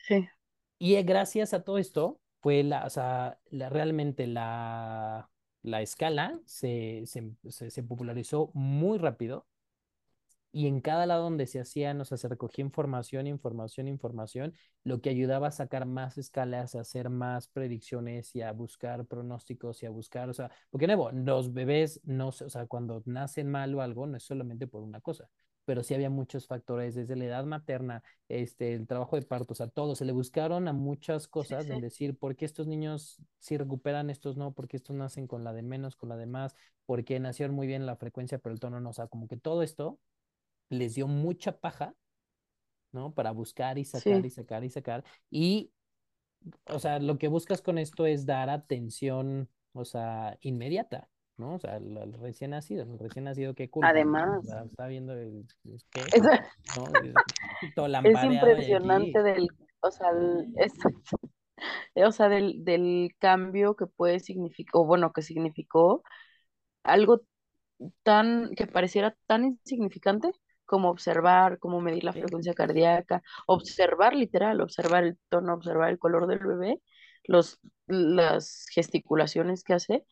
[0.08, 0.28] Sí.
[0.78, 5.30] Y eh, gracias a todo esto, fue la, o sea, la, realmente la,
[5.62, 9.46] la escala se, se, se popularizó muy rápido
[10.52, 15.02] y en cada lado donde se hacían, o sea, se recogía información, información, información, lo
[15.02, 19.86] que ayudaba a sacar más escalas, a hacer más predicciones y a buscar pronósticos y
[19.86, 23.82] a buscar, o sea, porque nuevo, los bebés no, o sea, cuando nacen mal o
[23.82, 25.30] algo, no es solamente por una cosa,
[25.66, 29.56] pero sí había muchos factores, desde la edad materna, este, el trabajo de parto, o
[29.56, 31.74] sea, todo, se le buscaron a muchas Sí, cosas sí.
[31.74, 34.54] en decir, ¿por qué estos niños sí recuperan, estos no?
[34.54, 36.56] ¿Por qué estos nacen con la de menos, con la de más?
[36.88, 38.90] ¿Por qué nacieron muy bien la frecuencia, pero el tono no?
[38.90, 40.00] O sea, como que todo esto
[40.70, 41.96] les dio mucha paja,
[42.92, 43.14] ¿no?
[43.14, 45.04] Para buscar y sacar y sacar y sacar.
[45.30, 45.72] Y,
[46.66, 51.56] o sea, lo que buscas con esto es dar atención, o sea, inmediata, ¿no?
[51.56, 55.46] O sea, el, el recién nacido, el recién nacido, qué pues, Además, está viendo el,
[55.66, 56.22] el qué, es,
[56.78, 56.86] ¿no?
[57.64, 59.48] Es- Todo es impresionante del,
[59.82, 60.74] o sea, el- es,
[61.96, 66.04] o sea, del, del cambio que puede significar, o bueno, que significó
[66.84, 67.22] algo
[68.04, 70.32] tan, que pareciera tan insignificante
[70.70, 76.28] como observar, como medir la frecuencia cardíaca, observar literal, observar el tono, observar el color
[76.28, 76.82] del bebé,
[77.26, 80.06] los, las gesticulaciones que hace,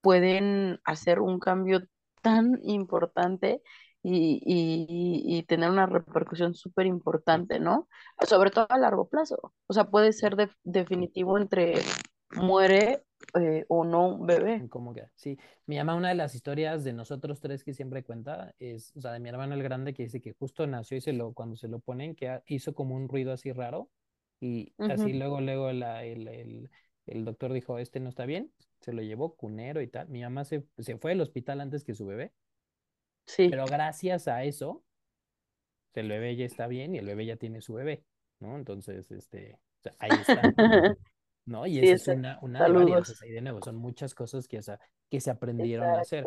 [0.00, 1.82] pueden hacer un cambio
[2.22, 3.62] tan importante
[4.02, 7.88] y, y- y tener una repercusión súper importante, ¿no?
[8.26, 9.52] Sobre todo a largo plazo.
[9.66, 11.74] O sea, puede ser de- definitivo entre
[12.32, 13.02] muere
[13.40, 14.68] eh, o no un bebé.
[14.70, 15.10] ¿Cómo queda?
[15.14, 19.00] Sí, mi mamá, una de las historias de nosotros tres que siempre cuenta es, o
[19.00, 21.56] sea, de mi hermano el grande que dice que justo nació y se lo, cuando
[21.56, 23.90] se lo ponen, que hizo como un ruido así raro
[24.40, 26.70] y así Ujú, luego, luego la, el, el,
[27.06, 30.08] el doctor dijo, este no está bien, se lo llevó cunero y tal.
[30.08, 32.32] Mi mamá se, se fue al hospital antes que su bebé,
[33.26, 33.50] Sí.
[33.50, 34.84] pero gracias a eso,
[35.94, 38.04] el bebé ya está bien y el bebé ya tiene su bebé,
[38.40, 38.56] ¿no?
[38.56, 40.54] Entonces, este, o sea, ahí está.
[41.46, 41.66] ¿no?
[41.66, 44.62] Y Sí, esa es una, una de varias, de nuevo, son muchas cosas que, o
[44.62, 44.78] sea,
[45.08, 46.26] que se aprendieron a hacer.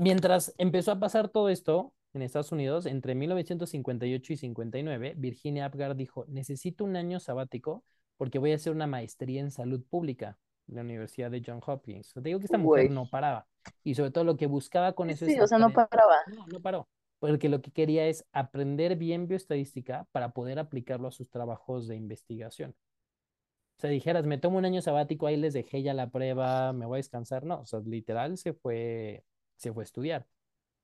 [0.00, 5.94] Mientras empezó a pasar todo esto en Estados Unidos, entre 1958 y 59, Virginia Apgar
[5.94, 7.84] dijo, necesito un año sabático
[8.16, 12.12] porque voy a hacer una maestría en salud pública en la Universidad de Johns Hopkins.
[12.12, 12.94] Te digo que esta mujer Güey.
[12.94, 13.46] no paraba
[13.84, 16.16] y sobre todo lo que buscaba con eso sí, es o sea, no paraba.
[16.34, 21.12] No, no paró, porque lo que quería es aprender bien bioestadística para poder aplicarlo a
[21.12, 22.74] sus trabajos de investigación.
[23.80, 26.84] O sea, dijeras, me tomo un año sabático, ahí les dejé ya la prueba, me
[26.84, 27.44] voy a descansar.
[27.46, 29.24] No, o sea, literal se fue,
[29.56, 30.26] se fue a estudiar.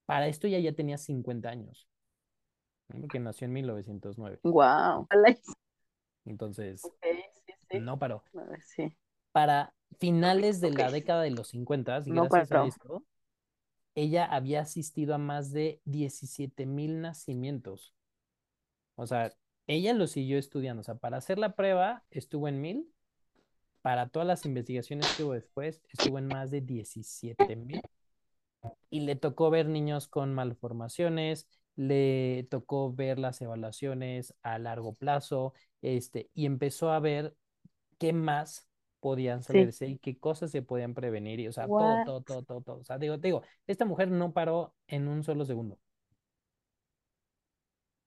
[0.06, 1.86] Para esto ya ya tenía 50 años,
[2.88, 3.00] ¿no?
[3.02, 4.40] porque nació en 1909.
[4.44, 5.06] Wow.
[6.24, 6.94] Entonces, Ok,
[7.46, 7.80] sí, sí.
[7.80, 8.22] no paró.
[8.34, 8.96] A ver, sí.
[9.30, 10.78] Para finales de Ok.
[10.78, 12.68] la década de los 50, y No gracias a paró.
[12.68, 13.04] esto,
[13.94, 17.94] ella había asistido a más de 17 mil nacimientos.
[18.94, 19.34] O sea,
[19.66, 20.80] ella lo siguió estudiando.
[20.80, 22.92] O sea, para hacer la prueba estuvo en mil,
[23.82, 27.80] para todas las investigaciones que hubo después, estuvo en más de 17 mil.
[28.90, 35.52] Y le tocó ver niños con malformaciones, le tocó ver las evaluaciones a largo plazo,
[35.82, 37.36] este, y empezó a ver
[37.98, 38.68] qué más
[39.00, 39.48] podían Sí.
[39.52, 42.76] saberse y qué cosas se podían prevenir, y, o sea, todo, todo, todo, todo, todo.
[42.78, 45.78] O sea, digo, digo, esta mujer no paró en un solo segundo,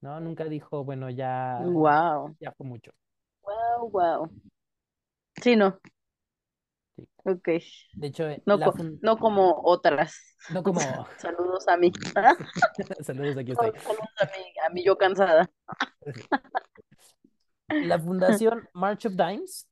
[0.01, 0.19] ¿no?
[0.19, 2.35] Nunca dijo, bueno, ya, Wow.
[2.39, 2.91] ya fue mucho.
[3.43, 4.29] Wow, wow.
[5.41, 5.79] Sí, no.
[6.95, 7.07] Sí.
[7.25, 7.47] Ok.
[7.93, 10.15] De hecho, eh, No, la co- fun- no como otras.
[10.51, 10.79] no como,
[11.17, 11.91] Saludos a mí.
[13.01, 13.71] saludos, aquí estoy.
[13.71, 15.49] Saludos a mí, a mí yo cansada.
[17.69, 19.67] La fundación March of Dimes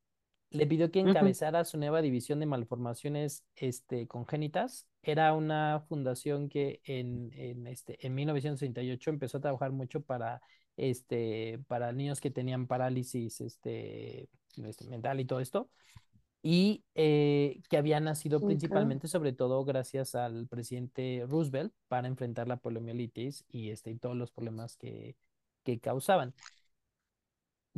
[0.52, 1.10] le pidió que Ujú.
[1.10, 4.88] encabezara su nueva división de malformaciones este, congénitas.
[5.08, 10.42] Era una fundación que en, en, este, en 1968 empezó a trabajar mucho para,
[10.76, 14.28] este, para niños que tenían parálisis este,
[14.62, 15.70] este, mental y todo esto.
[16.44, 22.58] Y eh, que había nacido principalmente, sobre todo, gracias al presidente Roosevelt para enfrentar la
[22.58, 25.16] poliomielitis y, este, y todos los problemas que,
[25.64, 26.34] que causaban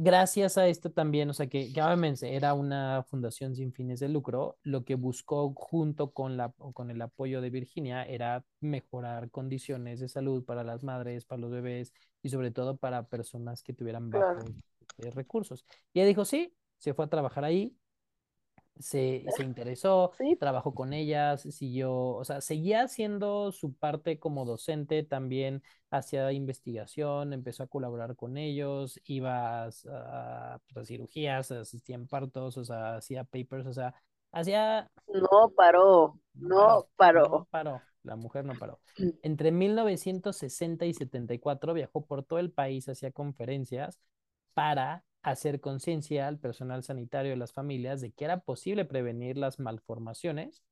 [0.02, 4.08] gracias a esto también, o sea, que, que obviamente era una fundación sin fines de
[4.08, 10.00] lucro, lo que buscó junto con, la, con el apoyo de Virginia era mejorar condiciones
[10.00, 11.94] de salud para las madres, para los bebés
[12.24, 14.46] y sobre todo para personas que tuvieran bajos
[15.00, 15.66] eh, recursos.
[15.94, 17.76] Y ella dijo, sí, se fue a trabajar ahí,
[18.80, 20.40] se, se interesó, Sí.
[20.40, 27.34] trabajó con ellas, siguió, o sea, seguía haciendo su parte como docente, también hacía investigación,
[27.34, 32.64] empezó a colaborar con ellos, iba a, a, pues, a cirugías, asistía en partos, o
[32.66, 33.94] sea, hacía papers, o sea,
[34.32, 34.90] hacía...
[35.08, 37.48] No paró, No no paró, no paró.
[37.50, 38.80] paró, la mujer no paró.
[39.24, 44.00] Entre 1960 y 74 viajó por todo el país, hacía conferencias
[44.54, 49.60] para hacer conciencia al personal sanitario de las familias de que era posible prevenir las
[49.60, 50.64] malformaciones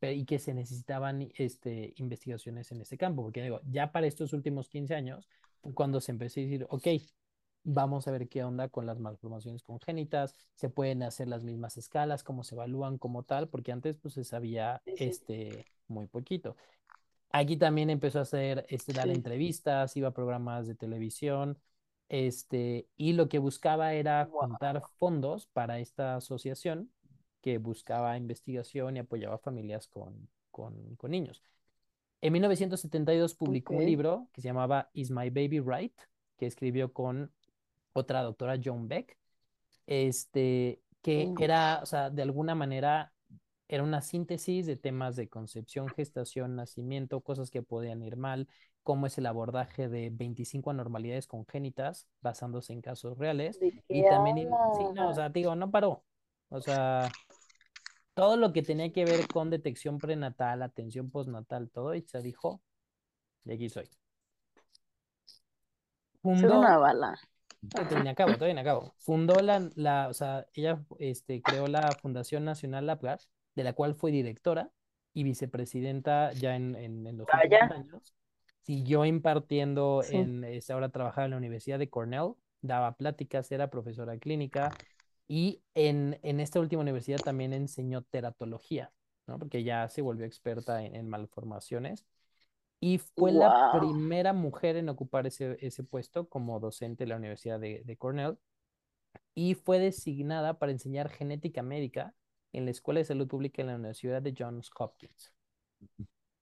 [0.00, 4.68] y que se necesitaban este, investigaciones en ese campo, porque digo, ya para estos últimos
[4.68, 5.28] 15 años,
[5.74, 6.86] cuando se empezó a decir, ok,
[7.64, 12.22] vamos a ver qué onda con las malformaciones congénitas, se pueden hacer las mismas escalas,
[12.22, 14.94] cómo se evalúan como tal, porque antes pues se sabía sí.
[14.96, 16.56] este, muy poquito.
[17.30, 19.14] Aquí también empezó a hacer, este, dar Sí.
[19.14, 21.58] entrevistas, iba a programas de televisión,
[22.08, 26.90] este, y lo que buscaba era juntar fondos para esta asociación
[27.40, 31.42] que buscaba investigación y apoyaba a familias con, con, con niños.
[32.20, 35.94] En 1972 publicó un libro que se llamaba Is My Baby Right?
[36.36, 37.32] que escribió con
[37.92, 39.16] otra doctora, Joan Beck,
[39.86, 41.40] este, que Uf.
[41.40, 43.12] era, o sea, de alguna manera
[43.68, 48.48] era una síntesis de temas de concepción, gestación, nacimiento, cosas que podían ir mal,
[48.86, 53.58] cómo es el abordaje de 25 anormalidades congénitas basándose en casos reales.
[53.58, 56.04] ¿De Y también, sí, no, o sea, digo, no paró.
[56.50, 57.10] O sea,
[58.14, 62.62] todo lo que tenía que ver con detección prenatal, atención postnatal, todo, y se dijo,
[63.44, 63.86] y aquí soy.
[66.22, 67.18] Soy Fundó, una bala.
[67.68, 68.94] Todavía ni acabo, acabo.
[68.98, 73.18] Fundó la, la, o sea, ella este, creó la Fundación Nacional Lapgar,
[73.56, 74.70] de la cual fue directora
[75.12, 77.84] y vicepresidenta ya en, en, en los últimos Vaya.
[78.74, 78.90] Años.
[78.90, 80.08] Siguió impartiendo Sí.
[80.08, 84.76] en, este, ahora trabajaba en la Universidad de Cornell, daba pláticas, era profesora clínica
[85.28, 88.92] y en, en esta última universidad también enseñó teratología,
[89.26, 89.38] ¿no?
[89.38, 92.06] Porque ya se volvió experta en, en malformaciones
[92.80, 93.70] y fue la Wow.
[93.70, 98.38] primera mujer en ocupar ese, ese puesto como docente de la Universidad de, de Cornell
[99.34, 102.14] y fue designada para enseñar genética médica
[102.52, 105.32] en la Escuela de Salud Pública en la Universidad de Johns Hopkins.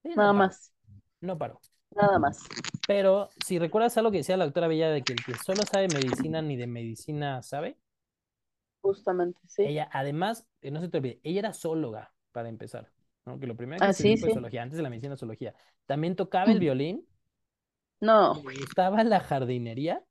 [0.04, 0.72] No Nada paró, más.
[1.20, 1.60] no paró.
[1.96, 2.38] Nada más.
[2.86, 5.88] Pero si recuerdas algo que decía la doctora Bella de que el que solo sabe
[5.88, 7.76] medicina ni de medicina sabe,
[8.82, 9.62] Justamente, sí.
[9.62, 12.90] ella además, no se te olvide, ella era zoóloga para empezar,
[13.24, 13.40] ¿no?
[13.40, 14.34] Que lo primero que Ah, sí, fue sí.
[14.34, 15.54] zoología, antes de la medicina zoología.
[15.86, 17.06] También tocaba el violín,
[18.00, 18.34] No.
[18.34, 20.04] le gustaba la jardinería,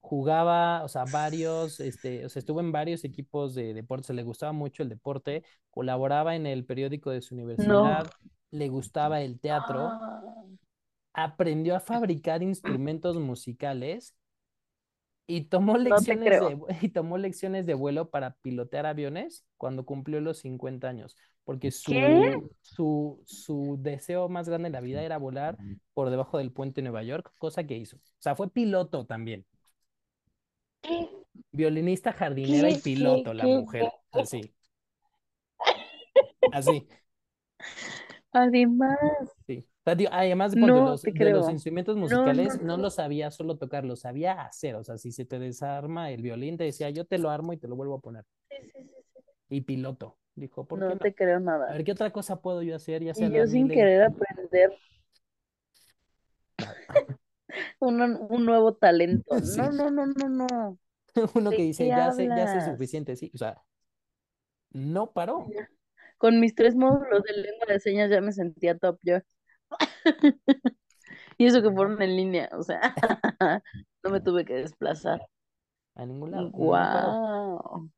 [0.00, 4.52] jugaba, o sea, varios, este, o sea, estuvo en varios equipos de deporte, le gustaba
[4.52, 8.02] mucho el deporte, colaboraba en el periódico de su No.
[8.50, 10.22] Le gustaba el teatro, Ah,
[11.12, 14.14] aprendió a fabricar instrumentos musicales
[15.26, 20.20] y tomó no lecciones de, y tomó lecciones de vuelo para pilotear aviones cuando cumplió
[20.20, 21.92] los 50 años, porque su,
[22.62, 25.56] su, su deseo más grande en la vida era volar
[25.94, 27.96] por debajo del puente de Nueva York, cosa que hizo.
[27.96, 29.46] O sea, fue piloto también.
[30.80, 31.08] ¿Qué?
[31.52, 33.88] Violinista, jardinera y piloto, la mujer.
[34.12, 34.52] Así,
[36.52, 36.88] así,
[38.32, 38.98] Además.
[39.46, 39.66] sí.
[39.84, 42.82] Además ponte, No los, te de los instrumentos no, musicales no no.
[42.84, 44.76] los sabía solo tocar, los sabía hacer.
[44.76, 47.56] O sea, si se te desarma el violín, te decía, yo te lo armo y
[47.56, 48.24] te lo vuelvo a poner.
[48.48, 49.20] Sí, sí, sí.
[49.48, 50.16] Y piloto.
[50.36, 51.72] Dijo, ¿por qué No te creo A nada.
[51.72, 53.02] ver, ¿qué otra cosa puedo yo hacer?
[53.02, 53.78] Ya sea Y yo sin miles.
[53.78, 54.72] querer aprender
[57.80, 59.34] un, un nuevo talento.
[59.44, 59.60] Sí.
[59.60, 60.78] No, no, no, no, no.
[61.34, 63.30] Uno ¿De que dice, ya sé, ya sé suficiente, sí.
[63.34, 63.60] O sea,
[64.72, 65.48] no paró.
[66.20, 69.18] Con mis tres módulos de lengua de señas ya me sentía top yo.
[71.38, 72.80] Y eso que fueron en línea, o sea,
[74.04, 75.22] no me tuve que desplazar.
[75.94, 76.50] A ningún lado.
[76.50, 77.90] Guau.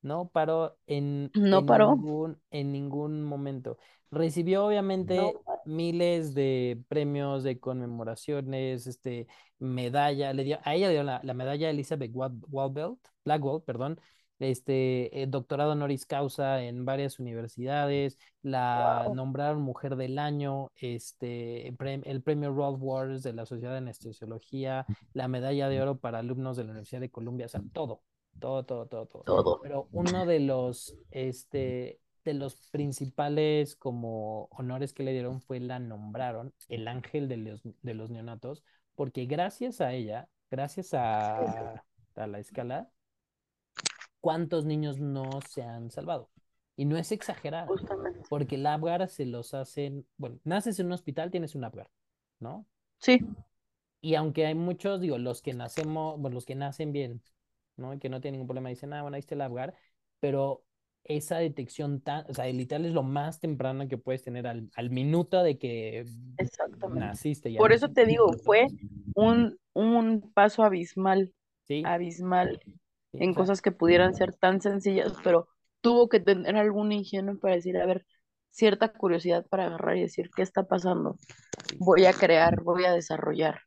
[0.00, 1.96] No paró en, No en paró.
[1.96, 3.76] ningún, en ningún momento.
[4.10, 5.32] Recibió obviamente No
[5.66, 9.26] miles de premios, de conmemoraciones, este,
[9.58, 14.00] medalla, le dio, a ella le dio la, la medalla Elizabeth Wal- Walbelt, Blackwell, perdón,
[14.38, 19.14] este, eh, doctorado honoris causa en varias universidades, la Wow.
[19.14, 25.28] nombraron Mujer del Año, este, el premio Ralph Waters de la Sociedad de Anestesiología, la
[25.28, 28.02] medalla de oro para alumnos de la Universidad de Columbia, o sea, todo,
[28.38, 29.22] todo, todo, todo, todo.
[29.24, 29.60] Todo.
[29.62, 35.78] Pero uno de los, este, de los principales como honores que le dieron fue la
[35.78, 38.62] nombraron el ángel de los, de los neonatos,
[38.94, 41.84] porque gracias a ella, gracias a,
[42.14, 42.90] a la escala,
[44.20, 46.30] ¿cuántos niños no se han salvado?
[46.76, 48.20] Y no es exagerar, Justamente.
[48.28, 51.90] porque el Apgar se los hacen, bueno, naces en un hospital, tienes un Apgar,
[52.40, 52.66] ¿no?
[53.00, 53.18] Sí,
[54.00, 57.22] Y aunque hay muchos, digo, los que nacemos, bueno, los que nacen bien,
[57.76, 57.94] ¿no?
[57.94, 59.74] Y que no tienen ningún problema, dicen, ah, bueno, ahí está el Apgar,
[60.20, 60.64] pero
[61.04, 64.90] esa detección tan, o sea, literal es lo más temprano que puedes tener al, al
[64.90, 66.04] minuto de que
[66.94, 67.50] naciste.
[67.50, 68.66] y a Por eso te digo, fue
[69.14, 71.32] un, un paso abismal,
[71.66, 72.60] Sí, abismal
[73.12, 75.48] en cosas que pudieran ser tan sencillas, pero
[75.80, 78.06] tuvo que tener algún ingenio para decir, a ver,
[78.50, 81.16] cierta curiosidad para agarrar y decir, ¿qué está pasando?
[81.78, 83.60] Voy a crear, voy a desarrollar,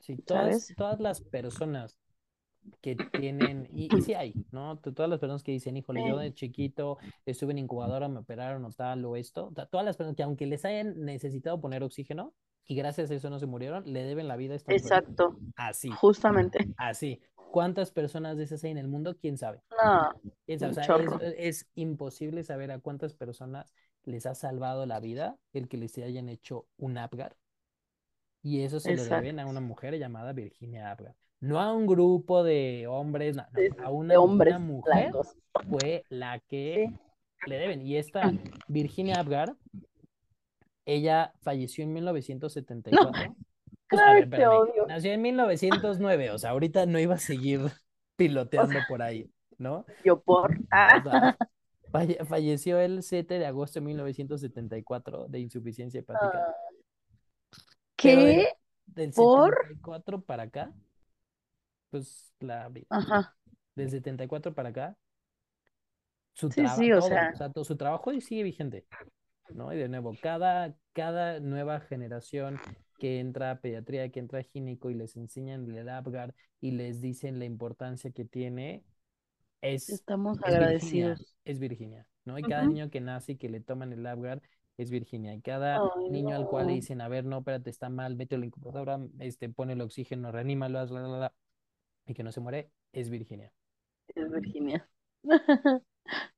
[0.00, 1.98] sí, todas, todas las personas
[2.80, 4.78] que tienen, y, y sí hay, ¿no?
[4.78, 8.70] Todas las personas que dicen, híjole, yo de chiquito estuve en incubadora, me operaron o
[8.70, 12.34] tal o esto, todas las personas que aunque les hayan necesitado poner oxígeno
[12.66, 14.82] y gracias a eso no se murieron, le deben la vida a esta mujer.
[14.82, 16.58] Exacto, Así, justamente.
[16.76, 17.20] así.
[17.50, 19.16] ¿Cuántas personas de esas hay en el mundo?
[19.18, 19.62] ¿Quién sabe?
[19.82, 20.10] No,
[20.46, 20.70] ¿Quién sabe?
[20.70, 25.76] O sea, es, imposible saber a cuántas personas les ha salvado la vida el que
[25.76, 27.36] les hayan hecho un Apgar.
[28.42, 29.50] Y eso se lo deben a Exacto.
[29.50, 31.14] una mujer llamada Virginia Apgar.
[31.40, 33.44] No a un grupo de hombres, no,
[33.84, 35.36] a una, hombres una mujer blancos.
[35.68, 36.86] fue la que
[37.44, 37.50] Sí.
[37.50, 37.82] le deben.
[37.82, 38.22] Y esta
[38.68, 39.54] Virginia Apgar,
[40.84, 43.36] ella falleció en 1974.
[43.88, 44.86] Pues, a Ay, ver, te odio.
[44.86, 47.60] Nació en 1909, o sea, ahorita no iba a seguir
[48.16, 49.84] piloteando por ahí, ¿no?
[50.04, 50.52] Yo por.
[50.52, 51.36] O Ah, sea,
[51.92, 56.46] falle- falleció el 7 de agosto de 1974 de insuficiencia hepática.
[56.48, 56.54] ah,
[58.02, 58.48] del, ¿Qué?
[58.86, 59.54] del ¿Por?
[59.56, 60.72] 74 para acá,
[61.90, 63.36] pues la vi- Ajá.
[63.74, 64.96] del 74 para acá,
[66.34, 68.86] su Sí, trabajo, sí, o sea, o sea, su trabajo sigue vigente,
[69.54, 69.72] ¿no?
[69.72, 72.58] Y de nuevo, cada, cada nueva generación
[72.98, 77.00] que entra a pediatría, que entra a gineco y les enseñan el Apgar y les
[77.00, 78.84] dicen la importancia que tiene,
[79.60, 81.36] es, estamos es Virginia, agradecidos.
[81.44, 82.38] es Virginia, ¿no?
[82.38, 82.72] Y cada Ujú.
[82.72, 84.42] niño que nace y que le toman el Apgar
[84.78, 85.34] es Virginia.
[85.34, 86.76] Y cada niño al cual le no.
[86.76, 90.32] dicen, a ver, no, espérate, está mal, vete a la incubadora, este, pone el oxígeno,
[90.32, 91.34] reanímalo, haz, la, la, la,
[92.06, 93.52] y que no se muere, es Virginia.
[94.14, 94.88] Es Virginia.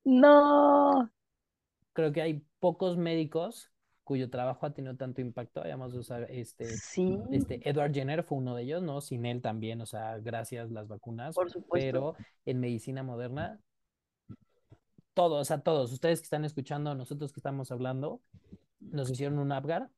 [0.04, 1.10] No.
[1.92, 3.70] Creo que hay pocos médicos
[4.04, 5.60] cuyo trabajo ha tenido tanto impacto.
[5.60, 9.02] O sea, este, Sí, este Edward Jenner fue uno de ellos, ¿no?
[9.02, 11.86] Sin él también, o sea, gracias las vacunas, por supuesto.
[11.86, 13.60] pero en medicina moderna,
[15.12, 18.22] todos, o sea, todos, ustedes que están escuchando, nosotros que estamos hablando,
[18.80, 19.90] nos hicieron un Apgar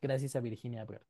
[0.00, 1.02] gracias a Virginia Apgar.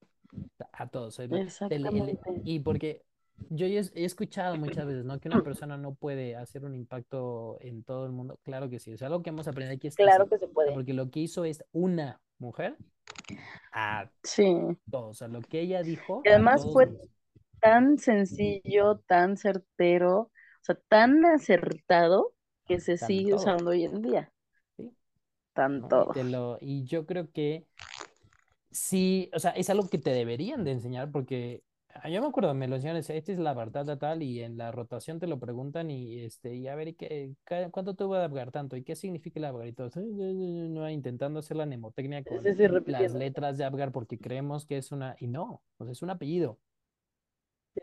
[0.72, 1.20] A todos.
[1.20, 2.18] el- el- el- Exactamente.
[2.44, 3.04] y porque
[3.48, 5.18] yo he he escuchado muchas veces, ¿no?
[5.20, 8.38] Que una persona no puede hacer un impacto en todo el mundo.
[8.42, 8.92] Claro que sí.
[8.92, 10.30] O sea, algo que hemos aprendido aquí es que Claro sí.
[10.30, 10.72] que se puede.
[10.72, 12.76] porque lo que hizo es una mujer
[13.72, 14.44] a Sí.
[14.90, 15.10] todos.
[15.10, 16.88] O sea, lo que ella dijo Y además fue
[17.60, 20.30] tan sencillo, tan certero, o
[20.62, 22.34] sea, tan acertado
[22.66, 23.36] que se Tan sigue todo.
[23.36, 24.32] usando hoy en día.
[24.76, 24.90] Sí,
[25.54, 25.88] Tan ¿no?
[25.88, 26.12] Y, todo.
[26.12, 27.66] te lo, y yo creo que
[28.70, 31.62] sí, o sea, es algo que te deberían de enseñar porque
[32.10, 34.70] yo me acuerdo, me lo enseñaron, decía, esta es la verdad tal, y en la
[34.72, 37.34] rotación te lo preguntan y este, y a ver, ¿y qué,
[37.70, 38.76] cuánto te voy a Apgar tanto?
[38.76, 39.66] ¿Y qué significa el Apgar?
[39.68, 43.58] Y todos, "Ay, no, no, no", intentando hacer la mnemotecnia con Sí, sí, las letras
[43.58, 46.58] de Apgar porque creemos que es una, y no, sea, es un apellido,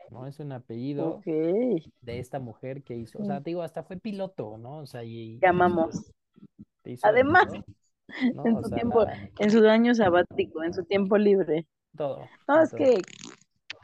[0.09, 0.27] ¿no?
[0.27, 1.25] Es un apellido
[2.01, 4.79] de esta mujer que hizo, o sea, te digo, hasta fue piloto, ¿no?
[4.79, 6.11] O sea, y, Llamamos.
[6.83, 7.45] de Además.
[7.45, 7.67] todo.
[8.33, 8.45] ¿no?
[8.45, 11.67] En O su sea, tiempo, la, en su año sabático, en su tiempo libre.
[11.97, 12.73] todo, No, es todo.
[12.73, 13.01] que,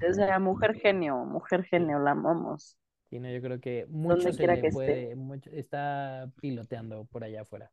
[0.09, 2.77] o sea, mujer genio, mujer genio, la amamos.
[3.09, 4.71] Sí, no, yo creo que mucho se le que esté.
[4.71, 7.71] puede, mucho, está piloteando por allá afuera.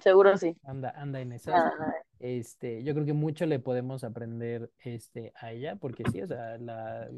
[0.00, 0.56] Seguro sí.
[0.64, 1.54] Anda, anda en esas.
[1.54, 1.94] Nada.
[2.18, 6.58] Este, yo creo que mucho le podemos aprender este, a ella, porque sí, o sea,
[6.58, 7.08] la,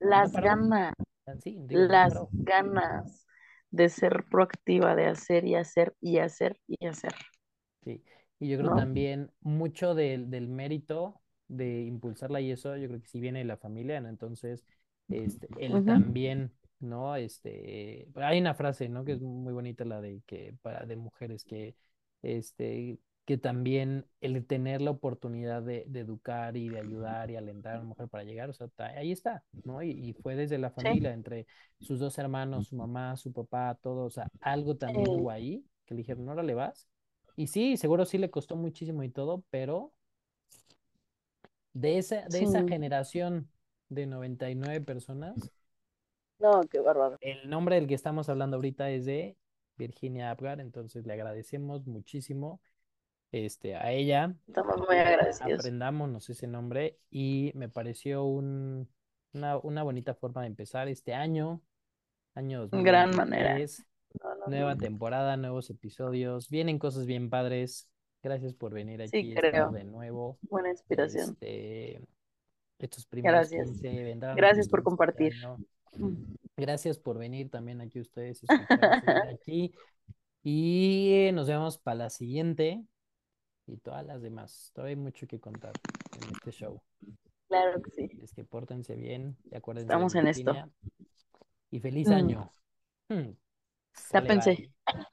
[0.00, 0.94] Las ganas,
[1.42, 3.26] Sí, digo, no las ganas
[3.70, 7.12] de ser proactiva, de hacer y hacer y hacer y hacer.
[7.84, 8.02] Sí.
[8.40, 8.76] Y yo creo ¿No?
[8.76, 13.44] también mucho del, del mérito de impulsarla y eso, yo creo que sí viene de
[13.46, 14.08] la familia, ¿no?
[14.08, 14.64] Entonces,
[15.10, 17.16] este, él también, ¿no?
[17.16, 19.04] Este, hay una frase, ¿no?
[19.04, 21.76] Que es muy bonita, la de que para de mujeres que,
[22.22, 27.74] este, que también el tener la oportunidad de, de educar y de ayudar y alentar
[27.76, 29.82] a una mujer para llegar, o sea, ta- ahí está, ¿no?
[29.82, 30.88] Y, y fue desde la Sí.
[30.90, 31.46] familia, entre
[31.78, 35.12] sus dos hermanos, su mamá, su papá, todo, o sea, algo también Sí.
[35.12, 36.88] hubo ahí que le dijeron, no le vas.
[37.36, 39.92] Y sí, seguro sí le costó muchísimo y todo, pero
[41.80, 43.50] de esa, de esa generación
[43.88, 45.52] de 99 personas,
[46.40, 47.16] No, qué bárbaro.
[47.20, 49.36] el nombre del que estamos hablando ahorita es de
[49.76, 52.60] Virginia Apgar, entonces le agradecemos muchísimo
[53.32, 54.34] este, a ella.
[54.46, 55.60] Estamos muy agradecidos.
[55.60, 58.88] Aprendámonos ese nombre y me pareció un,
[59.32, 61.62] una, una bonita forma de empezar este año,
[62.34, 63.52] año Gran manera.
[63.54, 63.86] 2023,
[64.22, 64.80] No, no, nueva no.
[64.80, 67.88] temporada, nuevos episodios, vienen cosas bien padres.
[68.22, 69.70] Gracias por venir Sí, aquí, estar creo.
[69.70, 70.38] de nuevo.
[70.42, 71.30] Buena inspiración.
[71.30, 72.00] Este,
[72.78, 73.80] estos primeros Gracias.
[73.80, 75.32] 15 vendrán Gracias por 15 compartir.
[75.44, 75.56] año.
[76.56, 78.42] Gracias por venir también aquí ustedes,
[79.40, 79.72] aquí.
[80.42, 82.84] Y nos vemos para la siguiente
[83.66, 84.70] y todas las demás.
[84.74, 85.72] Todavía hay mucho que contar
[86.20, 86.80] en este show.
[87.48, 88.10] Claro que sí.
[88.22, 90.54] Es que pórtense bien acuérdense de Estamos en esto.
[91.70, 92.12] Y feliz Mm.
[92.12, 92.52] año.
[93.08, 93.36] Sale,
[94.12, 94.50] Tápense.
[94.54, 95.04] bye.